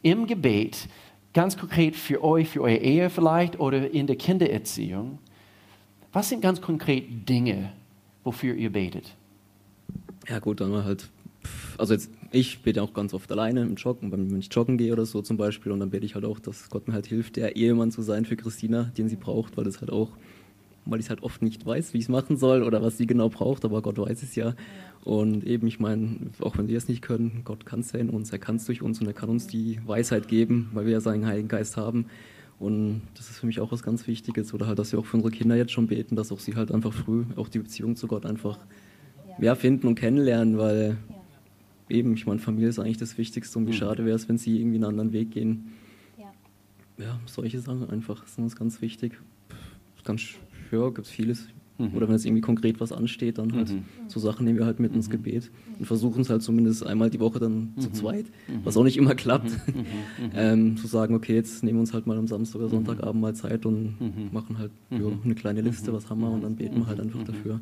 [0.00, 0.88] Im Gebet,
[1.34, 5.18] ganz konkret für euch, für eure Ehe vielleicht oder in der Kindererziehung,
[6.12, 7.72] was sind ganz konkret Dinge,
[8.24, 9.14] wofür ihr betet?
[10.28, 11.10] Ja gut, dann halt,
[11.78, 15.06] also jetzt, ich bete auch ganz oft alleine im Joggen, wenn ich joggen gehe oder
[15.06, 17.56] so zum Beispiel und dann bete ich halt auch, dass Gott mir halt hilft, der
[17.56, 20.10] Ehemann zu sein für Christina, den sie braucht, weil das halt auch
[20.84, 23.06] weil ich es halt oft nicht weiß, wie ich es machen soll oder was sie
[23.06, 24.54] genau braucht, aber Gott weiß es ja.
[25.04, 28.10] Und eben, ich meine, auch wenn wir es nicht können, Gott kann es ja in
[28.10, 30.92] uns, er kann es durch uns und er kann uns die Weisheit geben, weil wir
[30.92, 32.06] ja seinen Heiligen Geist haben.
[32.62, 34.54] Und das ist für mich auch was ganz Wichtiges.
[34.54, 36.70] Oder halt, dass wir auch für unsere Kinder jetzt schon beten, dass auch sie halt
[36.70, 38.56] einfach früh auch die Beziehung zu Gott einfach
[39.38, 40.96] mehr finden und kennenlernen, weil
[41.88, 43.76] eben, ich meine, Familie ist eigentlich das Wichtigste und wie mhm.
[43.76, 45.72] schade wäre es, wenn sie irgendwie einen anderen Weg gehen.
[46.98, 49.18] Ja, solche Sachen einfach sind uns ganz wichtig.
[50.04, 50.22] Ganz
[50.70, 51.48] ja, gibt es vieles.
[51.82, 51.96] Mhm.
[51.96, 53.84] Oder wenn es irgendwie konkret was ansteht, dann halt mhm.
[54.06, 55.12] so Sachen nehmen wir halt mit ins mhm.
[55.12, 57.94] Gebet und versuchen es halt zumindest einmal die Woche dann zu mhm.
[57.94, 58.60] zweit, mhm.
[58.64, 59.50] was auch nicht immer klappt,
[60.34, 63.34] ähm, zu sagen, okay, jetzt nehmen wir uns halt mal am Samstag oder Sonntagabend mal
[63.34, 63.96] Zeit und
[64.32, 67.22] machen halt ja, eine kleine Liste, was haben wir und dann beten wir halt einfach
[67.24, 67.60] dafür.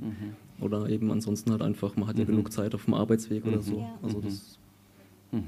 [0.61, 3.87] Oder eben ansonsten halt einfach, man hat ja genug Zeit auf dem Arbeitsweg oder so.
[4.03, 4.59] Also das,
[5.33, 5.39] ja,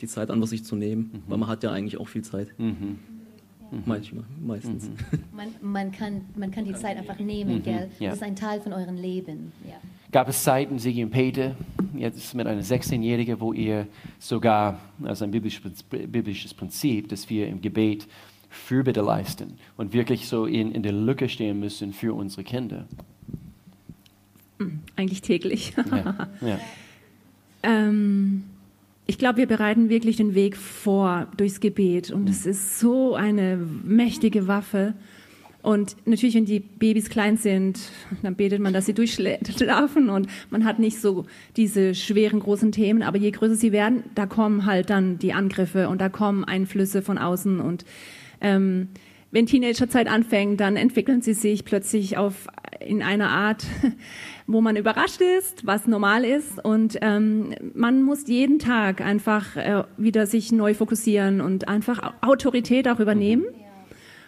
[0.00, 2.48] die Zeit an sich zu nehmen, weil man hat ja eigentlich auch viel Zeit.
[2.58, 2.98] Mhm.
[3.86, 4.88] Manchmal, meistens.
[4.88, 4.94] Mhm.
[5.36, 7.62] Man, man, kann, man kann die Zeit einfach nehmen, mhm.
[7.62, 7.90] gell?
[7.98, 8.10] Ja.
[8.10, 9.52] Das ist ein Teil von eurem Leben.
[9.66, 9.74] Ja.
[10.12, 11.56] Gab es Zeiten, Sigi und Peter,
[11.96, 13.88] jetzt mit einer 16-Jährigen, wo ihr
[14.20, 18.06] sogar, also ein biblisches, biblisches Prinzip, dass wir im Gebet
[18.48, 22.86] Fürbitte leisten und wirklich so in, in der Lücke stehen müssen für unsere Kinder?
[24.58, 25.74] Hm, eigentlich täglich.
[25.76, 26.28] Ja.
[26.40, 26.60] ja.
[27.64, 28.44] ähm,
[29.06, 33.56] ich glaube, wir bereiten wirklich den Weg vor durchs Gebet und es ist so eine
[33.56, 34.94] mächtige Waffe.
[35.62, 37.80] Und natürlich, wenn die Babys klein sind,
[38.22, 41.24] dann betet man, dass sie durchschlafen und man hat nicht so
[41.56, 43.02] diese schweren großen Themen.
[43.02, 47.00] Aber je größer sie werden, da kommen halt dann die Angriffe und da kommen Einflüsse
[47.00, 47.60] von außen.
[47.60, 47.86] Und
[48.42, 48.88] ähm,
[49.30, 52.46] wenn Teenagerzeit anfängt, dann entwickeln sie sich plötzlich auf
[52.86, 53.64] in einer Art,
[54.46, 56.64] wo man überrascht ist, was normal ist.
[56.64, 62.88] Und ähm, man muss jeden Tag einfach äh, wieder sich neu fokussieren und einfach Autorität
[62.88, 63.44] auch übernehmen.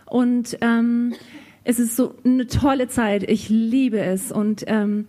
[0.07, 1.15] Und ähm,
[1.65, 3.29] es ist so eine tolle Zeit.
[3.29, 4.31] Ich liebe es.
[4.31, 5.07] Und ähm,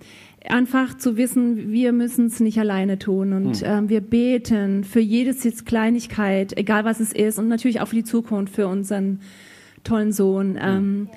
[0.49, 3.33] einfach zu wissen, wir müssen es nicht alleine tun.
[3.33, 3.65] Und hm.
[3.65, 7.37] ähm, wir beten für jedes jetzt Kleinigkeit, egal was es ist.
[7.37, 9.19] Und natürlich auch für die Zukunft, für unseren
[9.83, 10.57] tollen Sohn.
[10.59, 11.09] Ähm,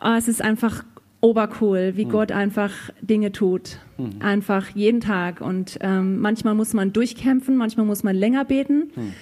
[0.00, 0.16] ja.
[0.16, 0.84] Es ist einfach
[1.20, 2.10] obercool, wie mhm.
[2.10, 3.78] Gott einfach Dinge tut.
[3.96, 4.20] Mhm.
[4.20, 5.40] Einfach jeden Tag.
[5.40, 8.92] Und ähm, manchmal muss man durchkämpfen, manchmal muss man länger beten.
[8.94, 9.12] Mhm.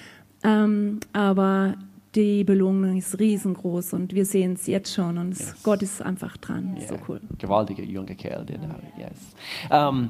[0.43, 1.75] Ähm, aber
[2.15, 5.55] die Belohnung ist riesengroß und wir sehen es jetzt schon und yes.
[5.63, 6.75] Gott ist einfach dran.
[6.77, 6.87] Yeah.
[6.87, 7.21] So cool.
[7.37, 9.35] Gewaltiger junger Kerl, der da yes.
[9.69, 10.09] Ähm,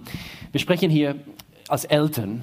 [0.52, 1.16] wir sprechen hier
[1.68, 2.42] als Eltern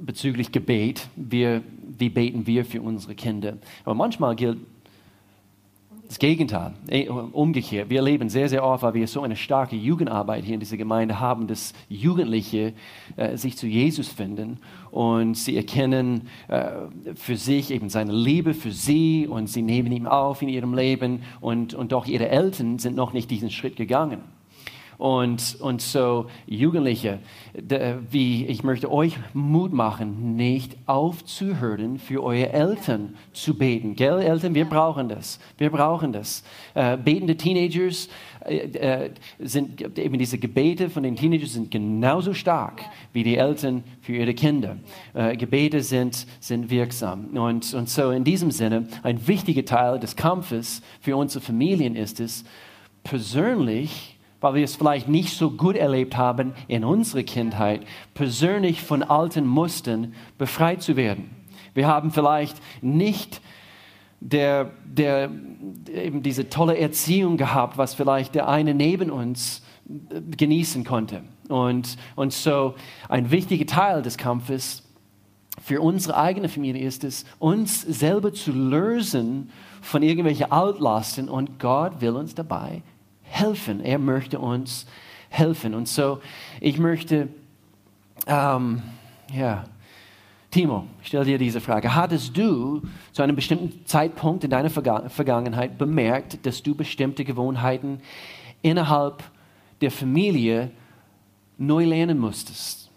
[0.00, 1.08] bezüglich Gebet.
[1.16, 1.62] Wir,
[1.98, 3.58] wie beten wir für unsere Kinder?
[3.84, 4.58] Aber manchmal gilt
[6.08, 7.90] das Gegenteil, eh, umgekehrt.
[7.90, 11.20] Wir erleben sehr, sehr oft, weil wir so eine starke Jugendarbeit hier in dieser Gemeinde
[11.20, 12.72] haben, dass Jugendliche
[13.16, 14.58] äh, sich zu Jesus finden
[14.90, 16.70] und sie erkennen äh,
[17.14, 21.22] für sich eben seine Liebe für sie und sie nehmen ihn auf in ihrem Leben
[21.40, 24.37] und, und doch ihre Eltern sind noch nicht diesen Schritt gegangen.
[24.98, 27.20] Und, und so, Jugendliche,
[28.10, 33.94] wie ich möchte euch Mut machen, nicht aufzuhören, für eure Eltern zu beten.
[33.94, 35.38] Gell, Eltern, wir brauchen das.
[35.56, 36.42] Wir brauchen das.
[36.74, 38.08] Äh, betende Teenagers
[38.44, 42.82] äh, äh, sind, eben diese Gebete von den Teenagers sind genauso stark
[43.12, 44.78] wie die Eltern für ihre Kinder.
[45.14, 47.36] Äh, Gebete sind, sind wirksam.
[47.38, 52.18] Und, und so in diesem Sinne, ein wichtiger Teil des Kampfes für unsere Familien ist
[52.18, 52.44] es,
[53.04, 57.82] persönlich weil wir es vielleicht nicht so gut erlebt haben in unserer Kindheit,
[58.14, 61.30] persönlich von alten Mustern befreit zu werden.
[61.74, 63.40] Wir haben vielleicht nicht
[64.20, 65.30] der, der,
[65.92, 71.22] eben diese tolle Erziehung gehabt, was vielleicht der eine neben uns äh, genießen konnte.
[71.48, 72.74] Und, und so
[73.08, 74.84] ein wichtiger Teil des Kampfes
[75.62, 82.00] für unsere eigene Familie ist es, uns selber zu lösen von irgendwelchen Altlasten und Gott
[82.00, 82.82] will uns dabei
[83.28, 83.80] helfen.
[83.80, 84.86] Er möchte uns
[85.28, 85.74] helfen.
[85.74, 86.20] Und so,
[86.60, 87.28] ich möchte,
[88.26, 88.82] ähm,
[89.32, 89.64] ja,
[90.50, 91.94] Timo, ich stelle dir diese Frage.
[91.94, 98.00] Hattest du zu einem bestimmten Zeitpunkt in deiner Vergangenheit bemerkt, dass du bestimmte Gewohnheiten
[98.62, 99.22] innerhalb
[99.82, 100.70] der Familie
[101.58, 102.87] neu lernen musstest?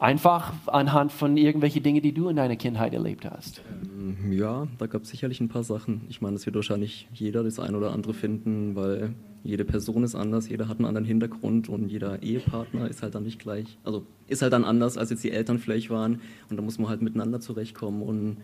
[0.00, 3.62] Einfach anhand von irgendwelchen Dingen, die du in deiner Kindheit erlebt hast.
[3.82, 6.02] Ähm, ja, da gab es sicherlich ein paar Sachen.
[6.08, 10.14] Ich meine, das wird wahrscheinlich jeder das ein oder andere finden, weil jede Person ist
[10.14, 13.76] anders, jeder hat einen anderen Hintergrund und jeder Ehepartner ist halt dann nicht gleich.
[13.82, 16.20] Also ist halt dann anders, als jetzt die Eltern vielleicht waren.
[16.48, 18.02] Und da muss man halt miteinander zurechtkommen.
[18.02, 18.36] Und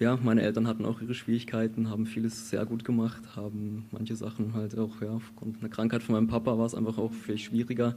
[0.00, 4.52] ja, meine Eltern hatten auch ihre Schwierigkeiten, haben vieles sehr gut gemacht, haben manche Sachen
[4.54, 7.94] halt auch, ja, aufgrund einer Krankheit von meinem Papa war es einfach auch viel schwieriger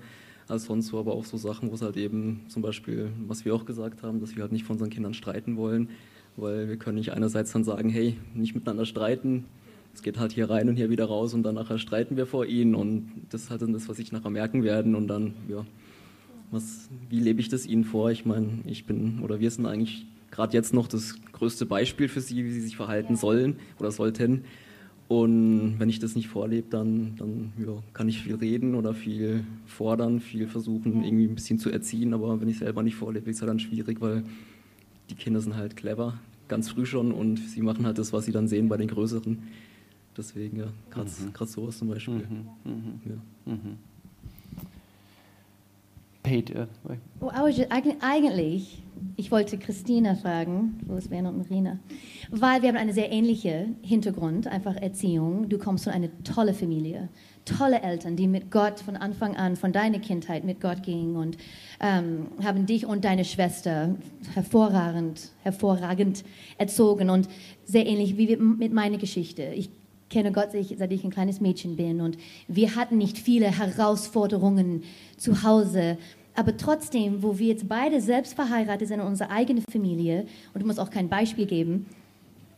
[0.47, 3.53] als sonst so, aber auch so Sachen, wo es halt eben zum Beispiel, was wir
[3.53, 5.89] auch gesagt haben, dass wir halt nicht von unseren Kindern streiten wollen,
[6.35, 9.45] weil wir können nicht einerseits dann sagen, hey, nicht miteinander streiten,
[9.93, 12.45] es geht halt hier rein und hier wieder raus und dann nachher streiten wir vor
[12.45, 15.65] ihnen und das ist halt dann das, was ich nachher merken werden und dann, ja,
[16.51, 18.11] was, wie lebe ich das ihnen vor?
[18.11, 22.21] Ich meine, ich bin oder wir sind eigentlich gerade jetzt noch das größte Beispiel für
[22.21, 24.45] sie, wie sie sich verhalten sollen oder sollten.
[25.07, 29.45] Und wenn ich das nicht vorlebe, dann, dann ja, kann ich viel reden oder viel
[29.65, 32.13] fordern, viel versuchen, irgendwie ein bisschen zu erziehen.
[32.13, 34.23] Aber wenn ich selber nicht vorlebe, ist es halt dann schwierig, weil
[35.09, 38.33] die Kinder sind halt clever, ganz früh schon und sie machen halt das, was sie
[38.33, 39.37] dann sehen bei den Größeren.
[40.17, 41.45] Deswegen, ja, gerade mhm.
[41.45, 42.15] sowas zum Beispiel.
[42.15, 42.47] Mhm.
[42.65, 43.01] Mhm.
[43.05, 43.53] Ja.
[43.53, 43.77] Mhm.
[46.23, 46.67] Peter.
[47.21, 48.83] Oh, eigentlich,
[49.19, 51.79] ich wollte Christina fragen, wo ist Werner und Marina,
[52.29, 55.49] weil wir haben eine sehr ähnliche Hintergrund, einfach Erziehung.
[55.49, 57.09] Du kommst von einer tolle Familie,
[57.43, 61.37] tolle Eltern, die mit Gott von Anfang an, von deiner Kindheit mit Gott gingen und
[61.79, 63.95] ähm, haben dich und deine Schwester
[64.35, 66.23] hervorragend, hervorragend
[66.59, 67.27] erzogen und
[67.65, 69.51] sehr ähnlich wie mit meiner Geschichte.
[69.55, 69.71] Ich
[70.09, 72.01] kenne Gott, seit ich ein kleines Mädchen bin.
[72.01, 74.83] Und wir hatten nicht viele Herausforderungen
[75.17, 75.97] zu Hause.
[76.37, 80.67] Aber trotzdem, wo wir jetzt beide selbst verheiratet sind in unserer eigenen Familie, und du
[80.67, 81.87] musst auch kein Beispiel geben,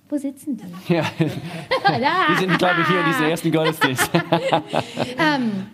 [0.09, 0.93] wo sitzen die?
[0.93, 4.09] Ja, die sind, glaube ich, hier in diesem ersten Gottesdienst.
[5.17, 5.67] ähm,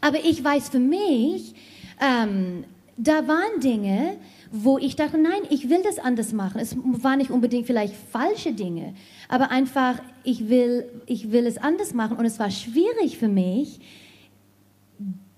[0.00, 1.54] aber ich weiß für mich,
[2.00, 2.64] ähm,
[2.96, 4.16] da waren Dinge,
[4.50, 6.58] wo ich dachte, nein, ich will das anders machen.
[6.58, 8.94] Es waren nicht unbedingt vielleicht falsche Dinge,
[9.28, 12.16] aber einfach, ich will, ich will es anders machen.
[12.16, 13.78] Und es war schwierig für mich,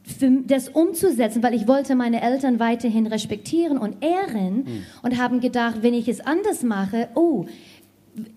[0.04, 4.82] für das umzusetzen, weil ich wollte meine Eltern weiterhin respektieren und ehren mhm.
[5.02, 7.46] und haben gedacht, wenn ich es anders mache, oh,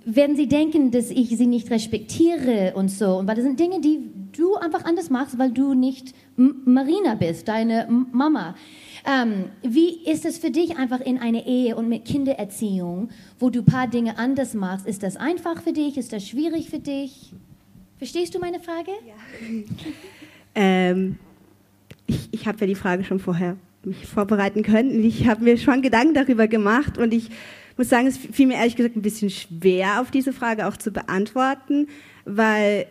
[0.06, 3.18] werden sie denken, dass ich sie nicht respektiere und so.
[3.18, 7.48] Und weil das sind Dinge, die du einfach anders machst, weil du nicht Marina bist,
[7.48, 8.56] deine Mama.
[9.06, 13.60] Ähm, wie ist es für dich einfach in einer Ehe und mit Kindererziehung, wo du
[13.60, 14.88] ein paar Dinge anders machst?
[14.88, 15.98] Ist das einfach für dich?
[15.98, 17.34] Ist das schwierig für dich?
[17.98, 18.92] Verstehst du meine Frage?
[19.06, 19.64] Ja.
[20.56, 21.18] ähm,
[22.08, 25.04] ich, ich habe ja die Frage schon vorher mich vorbereiten können.
[25.04, 27.30] Ich habe mir schon Gedanken darüber gemacht und ich
[27.78, 30.92] muss sagen, es fiel mir ehrlich gesagt ein bisschen schwer, auf diese Frage auch zu
[30.92, 31.88] beantworten,
[32.26, 32.88] weil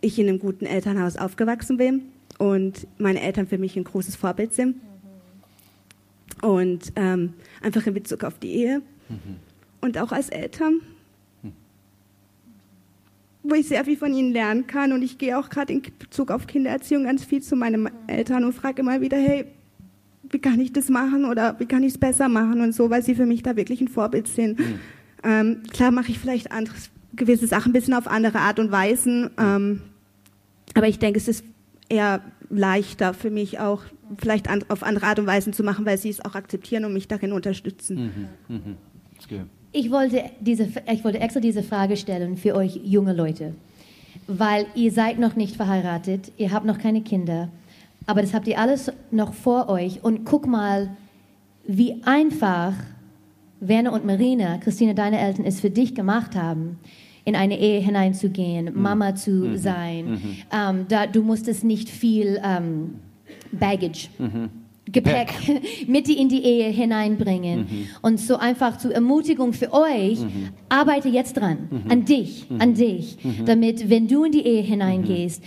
[0.00, 2.02] ich in einem guten Elternhaus aufgewachsen bin
[2.38, 4.76] und meine Eltern für mich ein großes Vorbild sind.
[6.42, 9.36] Und ähm, einfach in Bezug auf die Ehe mhm.
[9.80, 10.80] und auch als Eltern.
[13.44, 14.92] Wo ich sehr viel von ihnen lernen kann.
[14.92, 18.54] Und ich gehe auch gerade in Bezug auf Kindererziehung ganz viel zu meinen Eltern und
[18.54, 19.44] frage immer wieder, hey,
[20.30, 23.02] wie kann ich das machen oder wie kann ich es besser machen und so, weil
[23.02, 24.58] sie für mich da wirklich ein Vorbild sind.
[24.58, 24.80] Mhm.
[25.22, 29.30] Ähm, klar mache ich vielleicht anderes, gewisse Sachen ein bisschen auf andere Art und Weisen,
[29.38, 29.82] ähm,
[30.74, 31.44] aber ich denke, es ist
[31.88, 33.82] eher leichter für mich auch
[34.18, 36.92] vielleicht an, auf andere Art und Weise zu machen, weil sie es auch akzeptieren und
[36.92, 38.28] mich darin unterstützen.
[38.48, 38.76] Mhm, mhm.
[39.76, 43.54] Ich, wollte diese, ich wollte extra diese Frage stellen für euch junge Leute,
[44.28, 47.48] weil ihr seid noch nicht verheiratet, ihr habt noch keine Kinder,
[48.06, 50.90] aber das habt ihr alles noch vor euch und guck mal,
[51.66, 52.74] wie einfach
[53.58, 56.78] Werner und Marina, Christine, deine Eltern, es für dich gemacht haben
[57.24, 58.80] in eine Ehe hineinzugehen, mhm.
[58.80, 59.56] Mama zu mhm.
[59.56, 60.10] sein.
[60.10, 60.36] Mhm.
[60.52, 63.00] Ähm, da, du musstest nicht viel ähm,
[63.50, 64.08] Baggage.
[64.94, 65.04] Mhm.
[65.04, 65.34] Gepäck
[65.86, 67.60] mit in die Ehe hineinbringen.
[67.60, 67.88] Mhm.
[68.02, 70.50] Und so einfach zur Ermutigung für euch, mhm.
[70.68, 71.90] arbeite jetzt dran, mhm.
[71.90, 72.60] an dich, mhm.
[72.60, 73.44] an dich, mhm.
[73.44, 75.42] damit, wenn du in die Ehe hineingehst,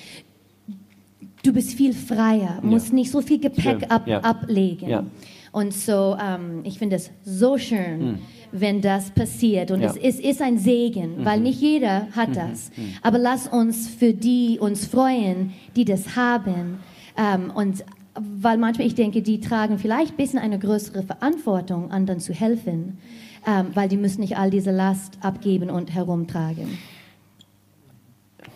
[1.44, 4.20] du bist viel freier, musst nicht so viel Gepäck ab, ja.
[4.20, 4.90] ablegen.
[4.90, 5.06] Ja.
[5.52, 8.20] Und so, ähm, ich finde es so schön,
[8.52, 9.72] wenn das passiert.
[9.72, 9.90] Und ja.
[9.90, 11.26] es, es, ist ein Segen, mhm.
[11.26, 12.72] weil nicht jeder hat das.
[12.76, 12.94] Mhm.
[13.02, 16.80] Aber lass uns für die uns freuen, die das haben.
[17.18, 17.84] Ähm, und
[18.20, 22.98] weil manchmal ich denke, die tragen vielleicht ein bisschen eine größere Verantwortung, anderen zu helfen,
[23.46, 26.78] ähm, weil die müssen nicht all diese Last abgeben und herumtragen.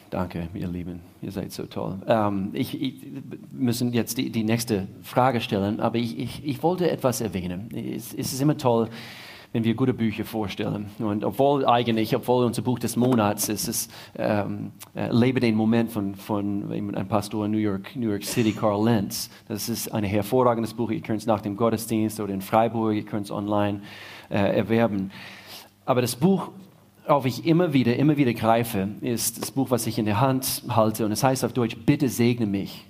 [0.10, 1.00] Danke, ihr Lieben.
[1.22, 2.02] Ihr seid so toll.
[2.06, 2.96] Ähm, ich, ich
[3.54, 7.70] müssen jetzt die, die nächste Frage stellen, aber ich, ich, ich wollte etwas erwähnen.
[7.74, 8.90] Es, es ist immer toll,
[9.54, 10.90] wenn wir gute Bücher vorstellen.
[11.00, 15.92] Und obwohl eigentlich, obwohl unser Buch des Monats ist, ist ähm, äh, Lebe den Moment
[15.92, 19.30] von, von einem Pastor in New York, New York City, Carl Lenz.
[19.48, 20.92] Das ist ein hervorragendes Buch.
[20.92, 23.82] Ihr könnt es nach dem Gottesdienst oder in Freiburg, ihr könnt es online
[24.30, 25.12] äh, erwerben.
[25.86, 26.50] Aber das Buch,
[27.06, 30.64] auf ich immer wieder, immer wieder greife, ist das Buch, was ich in der Hand
[30.70, 31.06] halte.
[31.06, 32.86] Und es heißt auf Deutsch, bitte segne mich.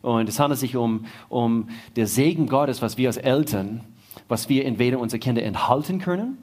[0.00, 3.80] Und es handelt sich um, um der Segen Gottes, was wir als Eltern,
[4.28, 6.38] was wir entweder unsere Kinder enthalten können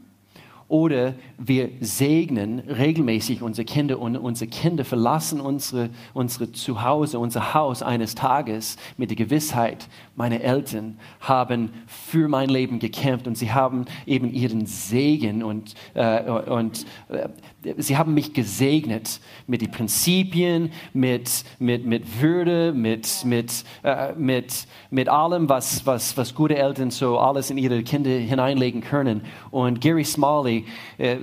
[0.67, 7.83] oder wir segnen regelmäßig unsere Kinder und unsere Kinder verlassen unsere, unsere Zuhause, unser Haus
[7.83, 13.85] eines Tages mit der Gewissheit, meine Eltern haben für mein Leben gekämpft und sie haben
[14.05, 17.29] eben ihren Segen und, äh, und äh,
[17.77, 24.67] sie haben mich gesegnet mit den Prinzipien, mit, mit, mit Würde, mit, mit, äh, mit,
[24.89, 29.21] mit allem, was, was, was gute Eltern so alles in ihre Kinder hineinlegen können.
[29.51, 30.65] Und Gary Smalley
[30.97, 31.17] äh,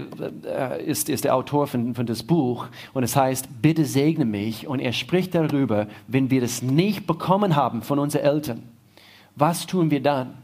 [0.44, 4.66] äh, ist, ist der Autor von, von das Buch und es heißt, bitte segne mich.
[4.66, 8.62] Und er spricht darüber, wenn wir das nicht bekommen haben von unseren Eltern,
[9.36, 10.34] was tun wir dann?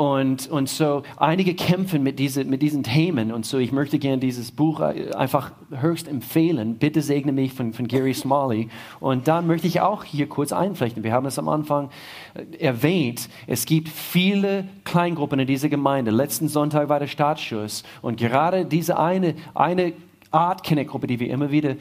[0.00, 3.30] Und, und so einige kämpfen mit, diese, mit diesen Themen.
[3.32, 6.76] Und so ich möchte gerne dieses Buch äh, einfach höchst empfehlen.
[6.76, 8.70] Bitte segne mich von, von Gary Smalley.
[8.98, 11.02] Und dann möchte ich auch hier kurz einflechten.
[11.04, 11.90] Wir haben es am Anfang
[12.32, 13.28] äh, erwähnt.
[13.46, 16.10] Es gibt viele Kleingruppen in dieser Gemeinde.
[16.10, 17.82] Letzten Sonntag war der Startschuss.
[18.00, 19.92] Und gerade diese eine, eine
[20.30, 21.72] Art Kindergruppe, die wir immer wieder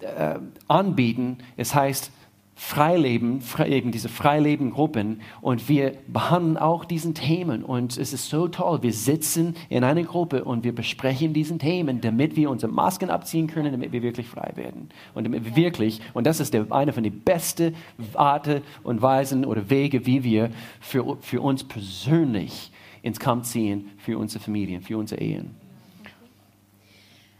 [0.00, 0.34] äh,
[0.68, 2.12] anbieten, es heißt
[2.56, 8.82] Freileben, eben diese Freileben-Gruppen und wir behandeln auch diesen Themen und es ist so toll.
[8.82, 13.48] Wir sitzen in einer Gruppe und wir besprechen diesen Themen, damit wir unsere Masken abziehen
[13.48, 16.92] können, damit wir wirklich frei werden und damit wir wirklich, und das ist der, eine
[16.92, 17.74] von den besten
[18.14, 22.70] Arten und Weisen oder Wege, wie wir für, für uns persönlich
[23.02, 25.50] ins Kampf ziehen, für unsere Familien, für unsere Ehen.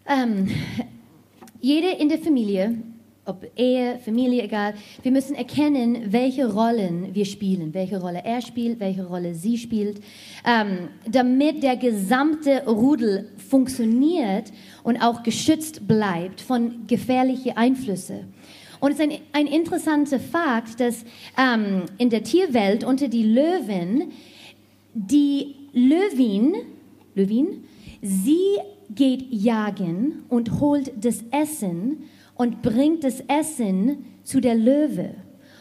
[0.07, 0.49] Ähm,
[1.61, 2.77] jede in der Familie
[3.27, 4.75] ob Ehe, Familie, egal.
[5.03, 10.03] Wir müssen erkennen, welche Rollen wir spielen, welche Rolle er spielt, welche Rolle sie spielt,
[10.45, 18.33] ähm, damit der gesamte Rudel funktioniert und auch geschützt bleibt von gefährlichen Einflüssen.
[18.81, 21.05] Und es ist ein, ein interessanter Fakt, dass
[21.39, 24.13] ähm, in der Tierwelt unter die Löwen
[24.95, 26.55] die Löwin,
[27.15, 27.65] Löwin,
[28.01, 28.59] sie
[28.95, 35.15] geht jagen und holt das Essen und bringt das Essen zu der Löwe.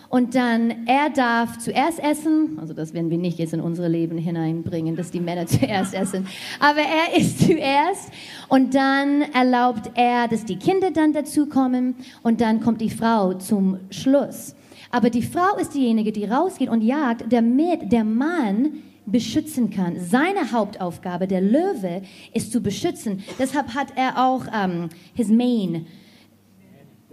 [0.09, 4.19] Und dann, er darf zuerst essen, also das werden wir nicht jetzt in unser Leben
[4.19, 6.27] hineinbringen, dass die Männer zuerst essen,
[6.59, 8.12] aber er isst zuerst
[8.47, 13.79] und dann erlaubt er, dass die Kinder dann dazukommen und dann kommt die Frau zum
[13.89, 14.53] Schluss.
[14.91, 19.99] Aber die Frau ist diejenige, die rausgeht und jagt, damit der Mann beschützen kann.
[19.99, 22.03] Seine Hauptaufgabe, der Löwe,
[22.36, 23.23] ist zu beschützen.
[23.39, 25.88] Deshalb hat er auch ähm, his main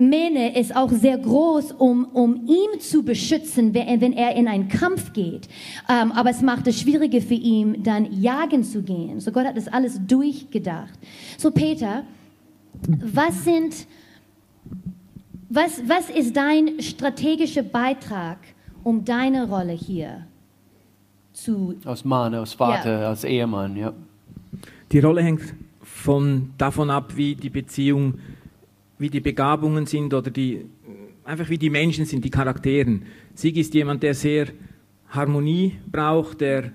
[0.01, 5.13] Mähne ist auch sehr groß, um, um ihn zu beschützen, wenn er in einen Kampf
[5.13, 5.49] geht.
[5.89, 9.21] Ähm, aber es macht es schwieriger für ihn, dann jagen zu gehen.
[9.21, 10.99] So Gott hat das alles durchgedacht.
[11.37, 12.05] So Peter,
[12.89, 13.87] was sind,
[15.49, 18.39] was, was ist dein strategischer Beitrag,
[18.83, 20.27] um deine Rolle hier
[21.33, 21.75] zu...
[21.85, 23.09] Als Mann, als Vater, ja.
[23.09, 23.93] als Ehemann, ja.
[24.93, 28.15] Die Rolle hängt von, davon ab, wie die Beziehung
[29.01, 30.67] wie die Begabungen sind oder die,
[31.25, 33.07] einfach wie die Menschen sind, die Charakteren.
[33.35, 34.49] Sieg ist jemand, der sehr
[35.09, 36.73] Harmonie braucht, der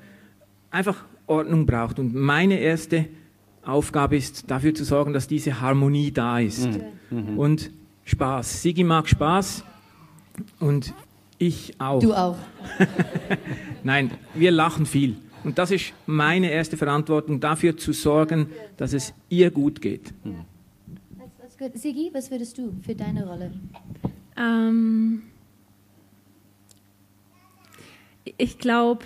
[0.71, 1.99] einfach Ordnung braucht.
[1.99, 3.05] Und meine erste
[3.63, 6.67] Aufgabe ist, dafür zu sorgen, dass diese Harmonie da ist.
[7.11, 7.37] Mhm.
[7.37, 7.71] Und
[8.05, 8.63] Spaß.
[8.63, 9.63] Sigi mag Spaß
[10.59, 10.93] und
[11.37, 11.99] ich auch.
[11.99, 12.37] Du auch.
[13.83, 15.17] Nein, wir lachen viel.
[15.43, 18.47] Und das ist meine erste Verantwortung, dafür zu sorgen,
[18.77, 20.11] dass es ihr gut geht.
[20.23, 20.45] Mhm.
[21.73, 23.51] Sigi, was würdest du für deine Rolle?
[24.37, 25.23] Ähm,
[28.37, 29.05] ich glaube,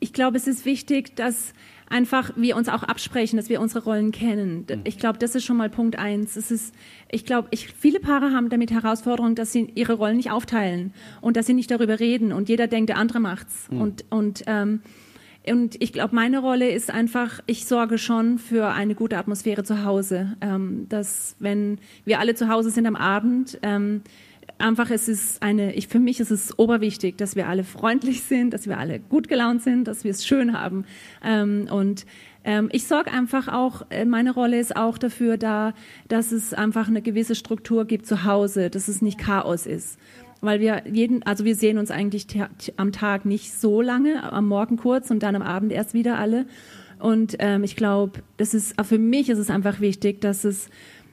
[0.00, 1.52] ich glaube, es ist wichtig, dass
[1.88, 4.66] einfach wir uns auch absprechen, dass wir unsere Rollen kennen.
[4.68, 4.80] Mhm.
[4.84, 6.36] Ich glaube, das ist schon mal Punkt eins.
[6.36, 6.74] Es ist,
[7.10, 11.36] ich glaube, ich, viele Paare haben damit Herausforderungen, dass sie ihre Rollen nicht aufteilen und
[11.36, 13.70] dass sie nicht darüber reden und jeder denkt, der andere macht's.
[13.70, 13.80] Mhm.
[13.80, 14.80] Und, und ähm,
[15.50, 19.84] und ich glaube, meine Rolle ist einfach, ich sorge schon für eine gute Atmosphäre zu
[19.84, 20.36] Hause.
[20.40, 24.02] Ähm, dass, wenn wir alle zu Hause sind am Abend, ähm,
[24.58, 28.54] einfach es ist eine, ich, für mich ist es oberwichtig, dass wir alle freundlich sind,
[28.54, 30.84] dass wir alle gut gelaunt sind, dass wir es schön haben.
[31.24, 32.06] Ähm, und
[32.44, 35.74] ähm, ich sorge einfach auch, äh, meine Rolle ist auch dafür da,
[36.08, 39.98] dass es einfach eine gewisse Struktur gibt zu Hause, dass es nicht Chaos ist
[40.42, 42.26] weil wir jeden, also wir sehen uns eigentlich
[42.76, 46.46] am Tag nicht so lange, am Morgen kurz und dann am Abend erst wieder alle.
[46.98, 50.68] Und ähm, ich glaube, das ist für mich ist es einfach wichtig, dass es,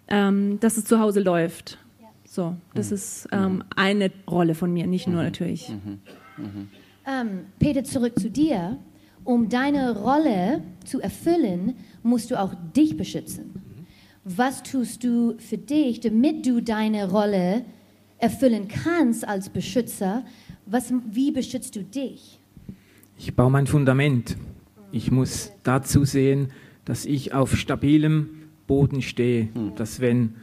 [0.08, 1.78] ähm, dass es zu Hause läuft.
[2.26, 2.96] So, das mhm.
[2.96, 5.26] ist ähm, eine Rolle von mir, nicht nur mhm.
[5.26, 5.70] natürlich.
[5.70, 6.70] Mhm.
[7.08, 8.78] Ähm, Peter, zurück zu dir.
[9.24, 13.52] Um deine Rolle zu erfüllen, musst du auch dich beschützen.
[14.24, 17.64] Was tust du für dich, damit du deine Rolle
[18.20, 20.24] erfüllen kannst als Beschützer?
[20.66, 22.40] Was, wie beschützt du dich?
[23.18, 24.38] Ich baue mein Fundament.
[24.92, 26.50] Ich muss dazu sehen,
[26.86, 28.30] dass ich auf stabilem
[28.68, 29.76] Boden stehe, mhm.
[29.76, 30.36] dass wenn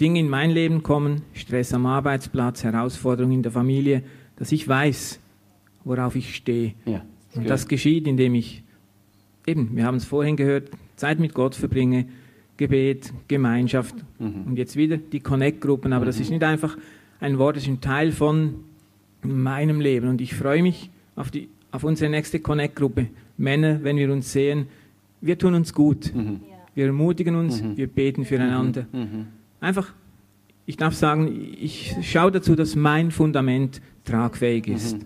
[0.00, 4.02] Dinge in mein Leben kommen, Stress am Arbeitsplatz, Herausforderungen in der Familie,
[4.36, 5.20] dass ich weiß,
[5.84, 6.74] worauf ich stehe.
[6.86, 7.04] Ja,
[7.34, 8.62] und das geschieht, indem ich
[9.46, 12.06] eben, wir haben es vorhin gehört, Zeit mit Gott verbringe,
[12.56, 14.44] Gebet, Gemeinschaft mhm.
[14.46, 15.92] und jetzt wieder die Connect-Gruppen.
[15.92, 16.06] Aber mhm.
[16.06, 16.76] das ist nicht einfach
[17.22, 18.64] ein Wort, ist ein Teil von
[19.22, 20.08] meinem Leben.
[20.08, 23.08] Und ich freue mich auf, die, auf unsere nächste Connect-Gruppe.
[23.38, 24.66] Männer, wenn wir uns sehen,
[25.20, 26.12] wir tun uns gut.
[26.14, 26.40] Mhm.
[26.74, 27.76] Wir ermutigen uns, mhm.
[27.76, 28.86] wir beten füreinander.
[28.92, 29.00] Mhm.
[29.00, 29.26] Mhm.
[29.60, 29.92] Einfach,
[30.66, 34.96] ich darf sagen, ich schaue dazu, dass mein Fundament tragfähig ist.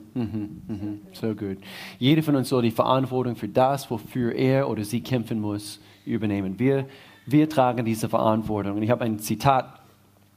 [1.13, 1.59] So gut.
[1.99, 6.59] Jeder von uns soll die Verantwortung für das, wofür er oder sie kämpfen muss, übernehmen.
[6.59, 6.87] Wir,
[7.27, 8.77] wir tragen diese Verantwortung.
[8.77, 9.81] Und ich habe ein Zitat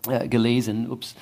[0.10, 0.90] äh, gelesen.
[0.90, 1.16] Ups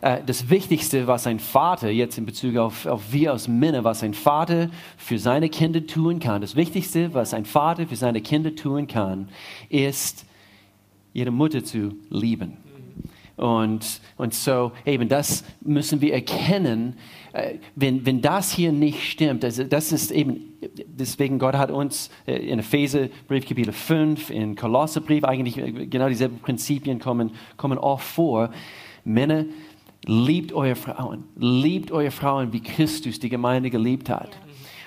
[0.00, 4.02] äh, das Wichtigste, was ein Vater jetzt in Bezug auf, auf wir als Männer, was
[4.02, 8.54] ein Vater für seine Kinder tun kann, das Wichtigste, was ein Vater für seine Kinder
[8.54, 9.28] tun kann,
[9.68, 10.24] ist,
[11.12, 12.56] ihre Mutter zu lieben.
[13.36, 16.98] Und, und so, eben das müssen wir erkennen,
[17.32, 22.10] äh, wenn, wenn das hier nicht stimmt, also das ist eben, deswegen Gott hat uns
[22.26, 28.50] äh, in Epheserbrief Kapitel 5, in Kolosserbrief, eigentlich genau dieselben Prinzipien kommen, kommen oft vor.
[29.04, 29.46] Männer,
[30.06, 31.24] Liebt eure Frauen.
[31.36, 34.30] Liebt eure Frauen, wie Christus die Gemeinde geliebt hat.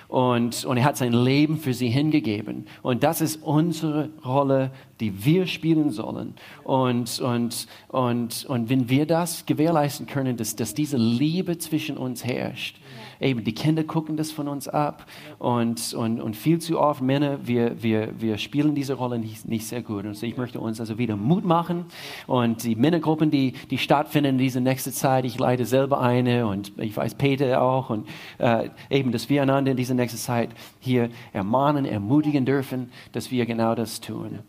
[0.08, 2.66] Und, und er hat sein Leben für sie hingegeben.
[2.82, 6.34] Und das ist unsere Rolle, die wir spielen sollen.
[6.62, 12.24] Und, und, und, und wenn wir das gewährleisten können, dass, dass diese Liebe zwischen uns
[12.24, 12.76] herrscht,
[13.24, 15.06] eben die Kinder gucken das von uns ab
[15.38, 19.66] und, und, und viel zu oft Männer, wir, wir, wir spielen diese Rolle nicht, nicht
[19.66, 20.04] sehr gut.
[20.04, 21.86] Und so ich möchte uns also wieder Mut machen
[22.26, 26.72] und die Männergruppen, die, die stattfinden in dieser nächsten Zeit, ich leite selber eine und
[26.76, 28.06] ich weiß Peter auch und
[28.38, 30.50] äh, eben, dass wir einander in dieser nächsten Zeit
[30.80, 34.40] hier ermahnen, ermutigen dürfen, dass wir genau das tun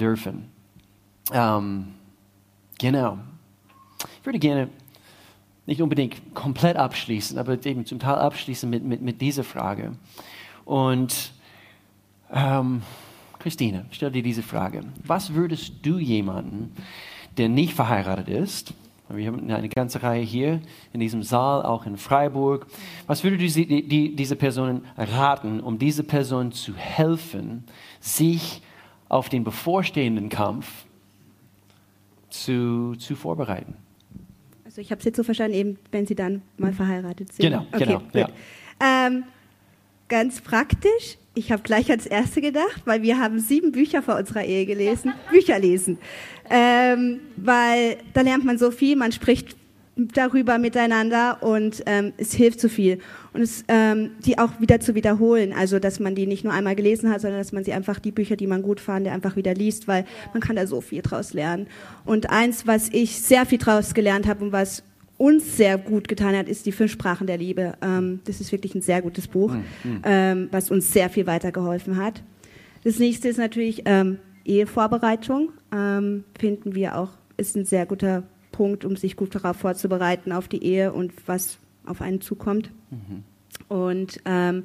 [0.00, 0.48] dürfen.
[1.32, 1.88] Ähm,
[2.78, 3.18] genau.
[4.20, 4.68] Ich würde gerne
[5.66, 9.92] nicht unbedingt komplett abschließen, aber eben zum Teil abschließen mit, mit, mit dieser Frage.
[10.64, 11.32] Und
[12.32, 12.82] ähm,
[13.38, 14.84] Christine, stell dir diese Frage.
[15.04, 16.74] Was würdest du jemanden,
[17.36, 18.74] der nicht verheiratet ist,
[19.08, 20.60] wir haben eine ganze Reihe hier
[20.92, 22.66] in diesem Saal, auch in Freiburg.
[23.06, 27.64] Was würdest du die, die, diese Person raten, um diese Person zu helfen,
[28.00, 28.62] sich
[29.08, 30.86] auf den bevorstehenden Kampf
[32.30, 33.74] zu, zu vorbereiten?
[34.72, 37.44] Also ich habe es jetzt so verstanden, eben wenn Sie dann mal verheiratet sind.
[37.44, 38.02] Genau, okay, genau.
[38.14, 38.28] Ja.
[38.80, 39.24] Ähm,
[40.08, 41.18] ganz praktisch.
[41.34, 45.12] Ich habe gleich als Erste gedacht, weil wir haben sieben Bücher vor unserer Ehe gelesen.
[45.30, 45.98] Bücher lesen.
[46.48, 49.56] Ähm, weil da lernt man so viel, man spricht
[49.96, 52.98] darüber miteinander und ähm, es hilft so viel.
[53.34, 56.74] Und es, ähm, die auch wieder zu wiederholen, also dass man die nicht nur einmal
[56.74, 59.54] gelesen hat, sondern dass man sie einfach, die Bücher, die man gut fand, einfach wieder
[59.54, 61.66] liest, weil man kann da so viel draus lernen.
[62.04, 64.82] Und eins, was ich sehr viel draus gelernt habe und was
[65.18, 67.74] uns sehr gut getan hat, ist die Fünf Sprachen der Liebe.
[67.82, 70.00] Ähm, das ist wirklich ein sehr gutes Buch, mhm.
[70.04, 72.22] ähm, was uns sehr viel weitergeholfen hat.
[72.82, 78.84] Das nächste ist natürlich ähm, Ehevorbereitung, ähm, finden wir auch, ist ein sehr guter Punkt,
[78.84, 82.70] um sich gut darauf vorzubereiten, auf die Ehe und was auf einen zukommt.
[82.90, 83.24] Mhm.
[83.68, 84.64] Und ähm,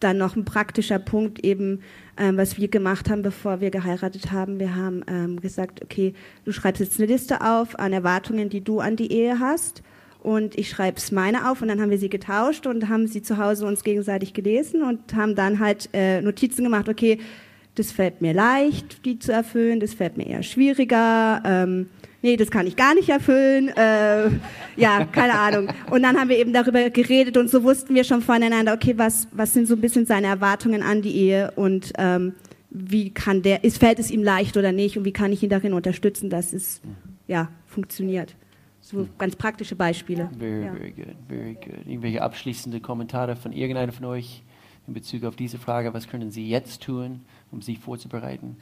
[0.00, 1.80] dann noch ein praktischer Punkt eben,
[2.16, 4.58] ähm, was wir gemacht haben, bevor wir geheiratet haben.
[4.58, 6.14] Wir haben ähm, gesagt, okay,
[6.44, 9.82] du schreibst jetzt eine Liste auf an Erwartungen, die du an die Ehe hast.
[10.22, 13.22] Und ich schreibe es meine auf und dann haben wir sie getauscht und haben sie
[13.22, 17.18] zu Hause uns gegenseitig gelesen und haben dann halt äh, Notizen gemacht, okay,
[17.76, 21.42] das fällt mir leicht, die zu erfüllen, das fällt mir eher schwieriger.
[21.46, 21.88] Ähm,
[22.22, 23.68] nee, das kann ich gar nicht erfüllen.
[23.68, 24.30] Äh,
[24.76, 25.68] ja, keine Ahnung.
[25.90, 29.28] Und dann haben wir eben darüber geredet und so wussten wir schon voneinander, okay, was,
[29.32, 32.34] was sind so ein bisschen seine Erwartungen an die Ehe und ähm,
[32.70, 35.50] wie kann der, ist, fällt es ihm leicht oder nicht und wie kann ich ihn
[35.50, 36.80] darin unterstützen, dass es
[37.26, 38.34] ja, funktioniert.
[38.80, 40.30] So ganz praktische Beispiele.
[40.38, 40.72] Very, ja.
[40.72, 41.86] very good, very good.
[41.86, 44.42] Irgendwelche abschließende Kommentare von irgendeinem von euch
[44.86, 47.20] in Bezug auf diese Frage, was können Sie jetzt tun,
[47.52, 48.56] um sich vorzubereiten?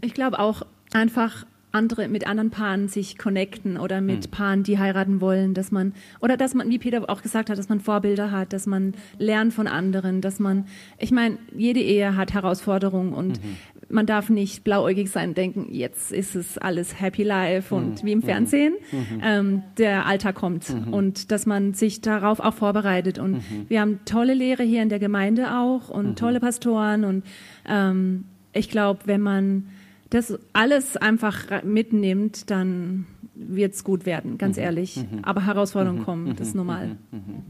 [0.00, 4.30] Ich glaube auch, einfach andere, mit anderen Paaren sich connecten oder mit hm.
[4.30, 7.68] Paaren, die heiraten wollen, dass man, oder dass man, wie Peter auch gesagt hat, dass
[7.68, 10.66] man Vorbilder hat, dass man lernt von anderen, dass man,
[10.98, 13.56] ich meine, jede Ehe hat Herausforderungen und mhm.
[13.88, 18.06] man darf nicht blauäugig sein und denken, jetzt ist es alles Happy Life und mhm.
[18.06, 18.74] wie im Fernsehen.
[18.92, 19.20] Mhm.
[19.22, 20.92] Ähm, der Alltag kommt mhm.
[20.92, 23.18] und dass man sich darauf auch vorbereitet.
[23.18, 23.68] Und mhm.
[23.68, 26.16] wir haben tolle Lehre hier in der Gemeinde auch und mhm.
[26.16, 27.24] tolle Pastoren und
[27.66, 28.24] ähm,
[28.54, 29.68] ich glaube, wenn man
[30.12, 34.62] das alles einfach mitnimmt, dann wird es gut werden, ganz mhm.
[34.62, 34.96] ehrlich.
[34.96, 35.20] Mhm.
[35.22, 36.04] Aber Herausforderungen mhm.
[36.04, 36.96] kommen, das ist normal.
[37.10, 37.18] Mhm.
[37.18, 37.42] Mhm.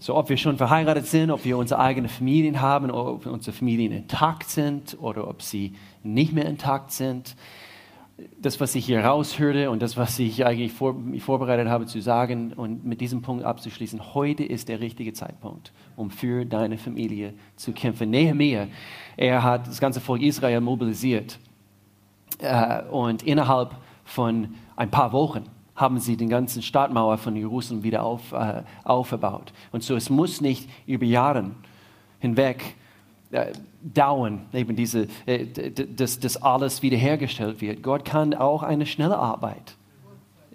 [0.00, 3.92] So, ob wir schon verheiratet sind, ob wir unsere eigenen Familien haben, ob unsere Familien
[3.92, 7.34] intakt sind oder ob sie nicht mehr intakt sind.
[8.40, 12.00] Das, was ich hier raushörte und das, was ich eigentlich vor, mich vorbereitet habe zu
[12.00, 17.34] sagen und mit diesem Punkt abzuschließen, heute ist der richtige Zeitpunkt, um für deine Familie
[17.56, 18.10] zu kämpfen.
[18.10, 18.68] Nehemiah
[19.16, 21.38] er hat das ganze Volk Israel mobilisiert.
[22.38, 23.74] Äh, und innerhalb
[24.04, 25.44] von ein paar Wochen
[25.74, 29.52] haben sie den ganzen Stadtmauer von Jerusalem wieder auf, äh, aufgebaut.
[29.72, 31.50] Und so, es muss nicht über Jahre
[32.20, 32.76] hinweg
[33.32, 37.82] äh, dauern, eben diese, äh, dass, dass alles wiederhergestellt wird.
[37.82, 39.74] Gott kann auch eine schnelle Arbeit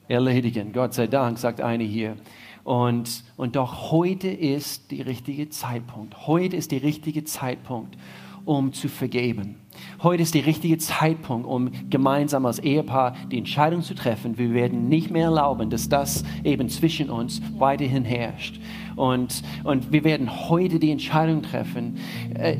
[0.08, 0.72] erledigen.
[0.72, 2.16] Gott sei Dank, sagt eine hier.
[2.64, 6.28] Und, und doch heute ist der richtige Zeitpunkt.
[6.28, 7.98] Heute ist der richtige Zeitpunkt,
[8.46, 9.56] um zu vergeben.
[10.02, 14.38] Heute ist der richtige Zeitpunkt, um gemeinsam als Ehepaar die Entscheidung zu treffen.
[14.38, 18.60] Wir werden nicht mehr erlauben, dass das eben zwischen uns weiterhin herrscht.
[18.96, 21.98] Und, und wir werden heute die Entscheidung treffen,
[22.36, 22.58] äh,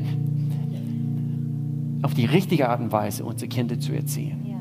[2.02, 4.53] auf die richtige Art und Weise unsere Kinder zu erziehen.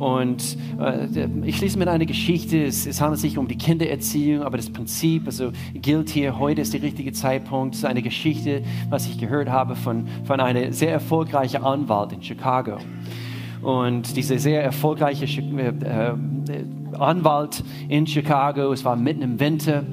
[0.00, 2.64] Und äh, ich schließe mit einer Geschichte.
[2.64, 6.38] Es, es, handelt sich um die Kindererziehung, aber das Prinzip also, gilt hier.
[6.38, 7.74] Heute ist der richtige Zeitpunkt.
[7.74, 12.22] Es ist eine Geschichte, was ich gehört habe von, von einer sehr erfolgreichen Anwalt in
[12.22, 12.78] Chicago.
[13.60, 16.14] Und dieser sehr erfolgreiche äh, äh,
[16.98, 19.84] Anwalt in Chicago, es war mitten im Winter,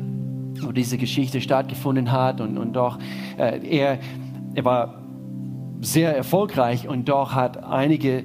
[0.61, 2.39] wo diese Geschichte stattgefunden hat.
[2.39, 2.97] Und, und doch,
[3.37, 3.99] äh, er,
[4.55, 5.01] er war
[5.81, 8.23] sehr erfolgreich und doch hat einige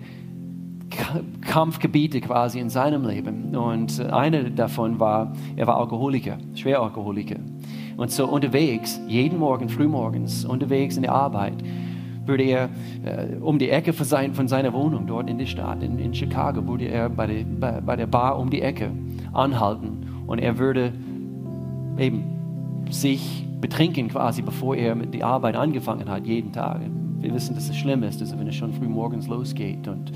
[1.43, 3.55] Kampfgebiete quasi in seinem Leben.
[3.57, 7.37] Und eine davon war, er war Alkoholiker, Schweralkoholiker.
[7.97, 11.55] Und so unterwegs, jeden Morgen, frühmorgens, unterwegs in der Arbeit,
[12.25, 12.69] würde er
[13.05, 16.15] äh, um die Ecke von, sein, von, seiner Wohnung dort in der Stadt, in, in
[16.15, 18.91] Chicago, würde er bei, der, bei, bei der Bar um die Ecke
[19.33, 20.93] anhalten und er würde
[21.99, 26.81] eben sich betrinken quasi, bevor er mit der Arbeit angefangen hat, jeden Tag.
[27.21, 29.87] Wir wissen, dass es schlimm ist, also wenn es schon früh morgens losgeht.
[29.87, 30.13] Und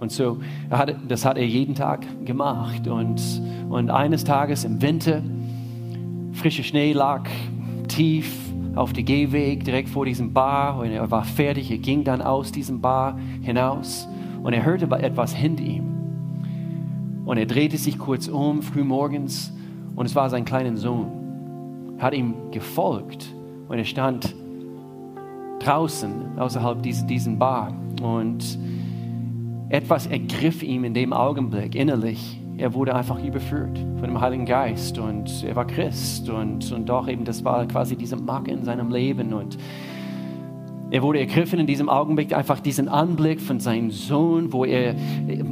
[0.00, 0.38] und so,
[0.70, 2.86] hat, das hat er jeden Tag gemacht.
[2.86, 3.20] Und,
[3.68, 5.22] und eines Tages im Winter,
[6.32, 7.28] frischer Schnee lag
[7.88, 8.32] tief
[8.74, 11.70] auf dem Gehweg direkt vor diesem Bar und er war fertig.
[11.70, 14.06] Er ging dann aus diesem Bar hinaus
[14.42, 15.84] und er hörte etwas hinter ihm.
[17.24, 19.52] Und er drehte sich kurz um, frühmorgens,
[19.96, 21.96] und es war sein kleiner Sohn.
[21.98, 23.34] Er hat ihm gefolgt
[23.68, 24.34] und er stand
[25.58, 28.58] draußen außerhalb dieses, diesen Bar und
[29.70, 32.40] etwas ergriff ihn in dem Augenblick innerlich.
[32.56, 37.06] Er wurde einfach überführt von dem Heiligen Geist und er war Christ und, und doch
[37.06, 39.58] eben das war quasi diese Marke in seinem Leben und
[40.90, 44.94] er wurde ergriffen in diesem Augenblick, einfach diesen Anblick von seinem Sohn, wo er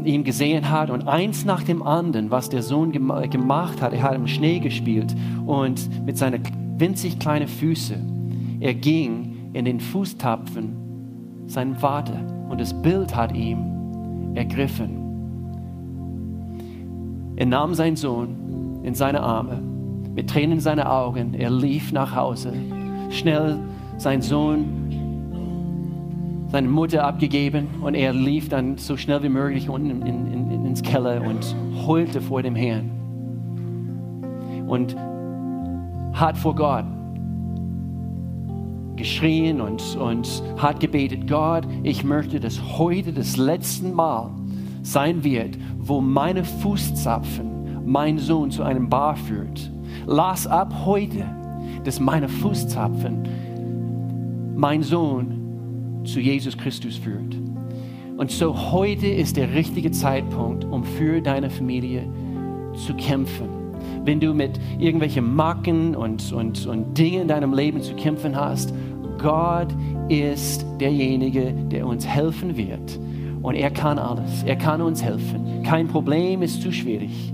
[0.05, 3.93] ihn gesehen hat und eins nach dem anderen, was der Sohn gemacht hat.
[3.93, 5.15] Er hat im Schnee gespielt
[5.45, 6.43] und mit seinen
[6.79, 13.76] winzig kleinen Füßen, er ging in den Fußtapfen seinem Vater und das Bild hat ihm
[14.37, 15.03] ergriffen.
[17.37, 19.61] Er nahm seinen Sohn in seine Arme,
[20.15, 21.35] mit Tränen in seinen Augen.
[21.35, 22.53] Er lief nach Hause,
[23.11, 23.59] schnell
[23.99, 24.87] sein Sohn,
[26.49, 30.83] seine Mutter abgegeben und er lief dann so schnell wie möglich unten in, in, ins
[30.83, 31.55] Keller und
[31.87, 32.91] heulte vor dem Herrn
[34.67, 34.97] und
[36.15, 36.85] hat vor Gott
[38.97, 44.31] geschrien und, und hat gebetet, Gott, ich möchte, dass heute das letzte Mal
[44.83, 49.71] sein wird, wo meine Fußzapfen mein Sohn zu einem Bar führt.
[50.07, 51.25] Lass ab heute,
[51.85, 53.29] dass meine Fußzapfen
[54.57, 57.37] mein Sohn zu Jesus Christus führt.
[58.17, 62.09] Und so heute ist der richtige Zeitpunkt, um für deine Familie
[62.75, 63.66] zu kämpfen
[64.05, 68.73] wenn du mit irgendwelchen Macken und, und, und Dingen in deinem Leben zu kämpfen hast,
[69.19, 69.69] Gott
[70.09, 72.99] ist derjenige, der uns helfen wird.
[73.43, 74.43] Und er kann alles.
[74.45, 75.63] Er kann uns helfen.
[75.63, 77.33] Kein Problem ist zu schwierig.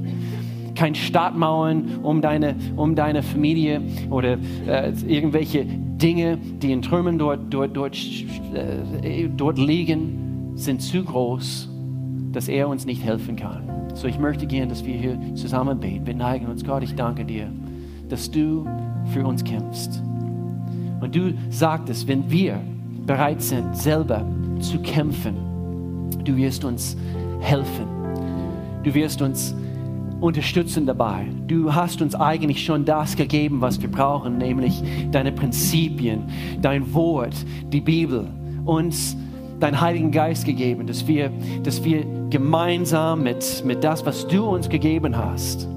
[0.74, 7.40] Kein Stadtmauern um deine, um deine Familie oder äh, irgendwelche Dinge, die in Trümmern dort,
[7.50, 7.96] dort, dort,
[8.55, 11.68] äh, dort liegen, sind zu groß
[12.32, 13.82] dass er uns nicht helfen kann.
[13.95, 16.07] So ich möchte gerne, dass wir hier zusammen beten.
[16.07, 17.49] Wir neigen uns, Gott, ich danke dir,
[18.09, 18.66] dass du
[19.12, 20.03] für uns kämpfst.
[21.01, 22.61] Und du sagtest, wenn wir
[23.07, 24.24] bereit sind, selber
[24.61, 25.34] zu kämpfen,
[26.24, 26.97] du wirst uns
[27.40, 27.86] helfen.
[28.82, 29.55] Du wirst uns
[30.20, 31.26] unterstützen dabei.
[31.49, 36.22] Du hast uns eigentlich schon das gegeben, was wir brauchen, nämlich deine Prinzipien,
[36.61, 37.34] dein Wort,
[37.72, 38.28] die Bibel,
[38.64, 39.16] uns
[39.62, 41.30] deinen Heiligen Geist gegeben, dass wir,
[41.62, 45.68] dass wir gemeinsam mit, mit das, was du uns gegeben hast,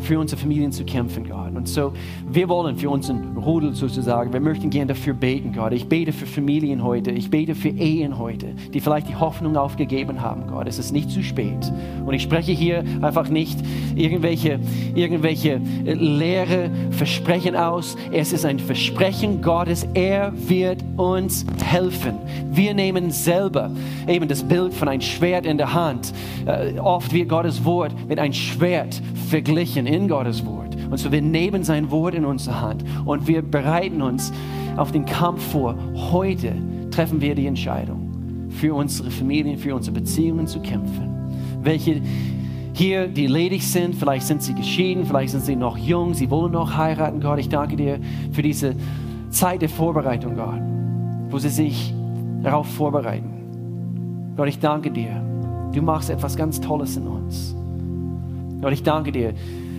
[0.00, 1.43] für unsere Familien zu kämpfen, Gott.
[1.64, 1.94] Und so,
[2.30, 5.72] wir wollen für unseren Rudel sozusagen, wir möchten gerne dafür beten, Gott.
[5.72, 10.20] Ich bete für Familien heute, ich bete für Ehen heute, die vielleicht die Hoffnung aufgegeben
[10.20, 10.68] haben, Gott.
[10.68, 11.72] Es ist nicht zu spät.
[12.04, 13.58] Und ich spreche hier einfach nicht
[13.96, 14.60] irgendwelche,
[14.94, 17.96] irgendwelche äh, leere Versprechen aus.
[18.12, 19.88] Es ist ein Versprechen Gottes.
[19.94, 22.18] Er wird uns helfen.
[22.52, 23.70] Wir nehmen selber
[24.06, 26.12] eben das Bild von einem Schwert in der Hand.
[26.44, 29.00] Äh, oft wird Gottes Wort mit einem Schwert
[29.30, 30.63] verglichen in Gottes Wort.
[30.94, 34.32] Und so wir nehmen sein Wort in unsere Hand und wir bereiten uns
[34.76, 35.74] auf den Kampf vor.
[36.12, 36.52] Heute
[36.92, 41.10] treffen wir die Entscheidung, für unsere Familien, für unsere Beziehungen zu kämpfen.
[41.64, 42.00] Welche
[42.74, 46.52] hier, die ledig sind, vielleicht sind sie geschieden, vielleicht sind sie noch jung, sie wollen
[46.52, 47.40] noch heiraten, Gott.
[47.40, 47.98] Ich danke dir
[48.30, 48.76] für diese
[49.30, 50.60] Zeit der Vorbereitung, Gott,
[51.28, 51.92] wo sie sich
[52.40, 54.34] darauf vorbereiten.
[54.36, 55.20] Gott, ich danke dir.
[55.72, 57.56] Du machst etwas ganz Tolles in uns.
[58.60, 59.34] Gott, ich danke dir.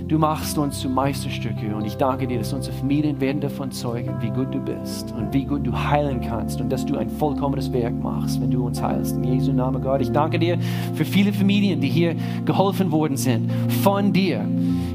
[0.07, 4.13] Du machst uns zu Meisterstücke und ich danke dir, dass unsere Familien werden davon zeugen,
[4.21, 7.73] wie gut du bist und wie gut du heilen kannst und dass du ein vollkommenes
[7.73, 9.15] Werk machst, wenn du uns heilst.
[9.15, 10.01] In Jesu Namen, Gott.
[10.01, 10.59] Ich danke dir
[10.93, 13.51] für viele Familien, die hier geholfen worden sind
[13.81, 14.47] von dir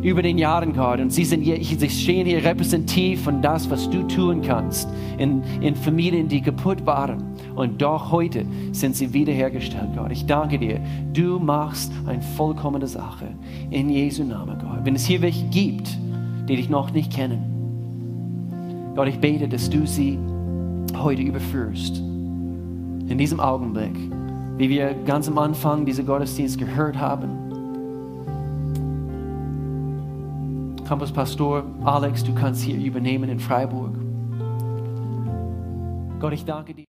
[0.02, 1.00] über den Jahren, Gott.
[1.00, 4.88] Und sie, sind hier, sie stehen hier repräsentativ von das, was du tun kannst
[5.18, 7.22] in, in Familien, die kaputt waren.
[7.54, 10.10] Und doch heute sind sie wiederhergestellt, Gott.
[10.12, 10.80] Ich danke dir.
[11.12, 13.28] Du machst eine vollkommene Sache.
[13.70, 14.84] In Jesu Namen, Gott.
[14.84, 15.88] Wenn es hier welche gibt,
[16.48, 20.18] die dich noch nicht kennen, Gott, ich bete, dass du sie
[20.96, 21.98] heute überführst.
[21.98, 23.96] In diesem Augenblick,
[24.56, 27.49] wie wir ganz am Anfang diese Gottesdienst gehört haben.
[30.90, 33.94] Campus Pastor Alex, du kannst hier übernehmen in Freiburg.
[36.18, 36.89] Gott, ich danke dir.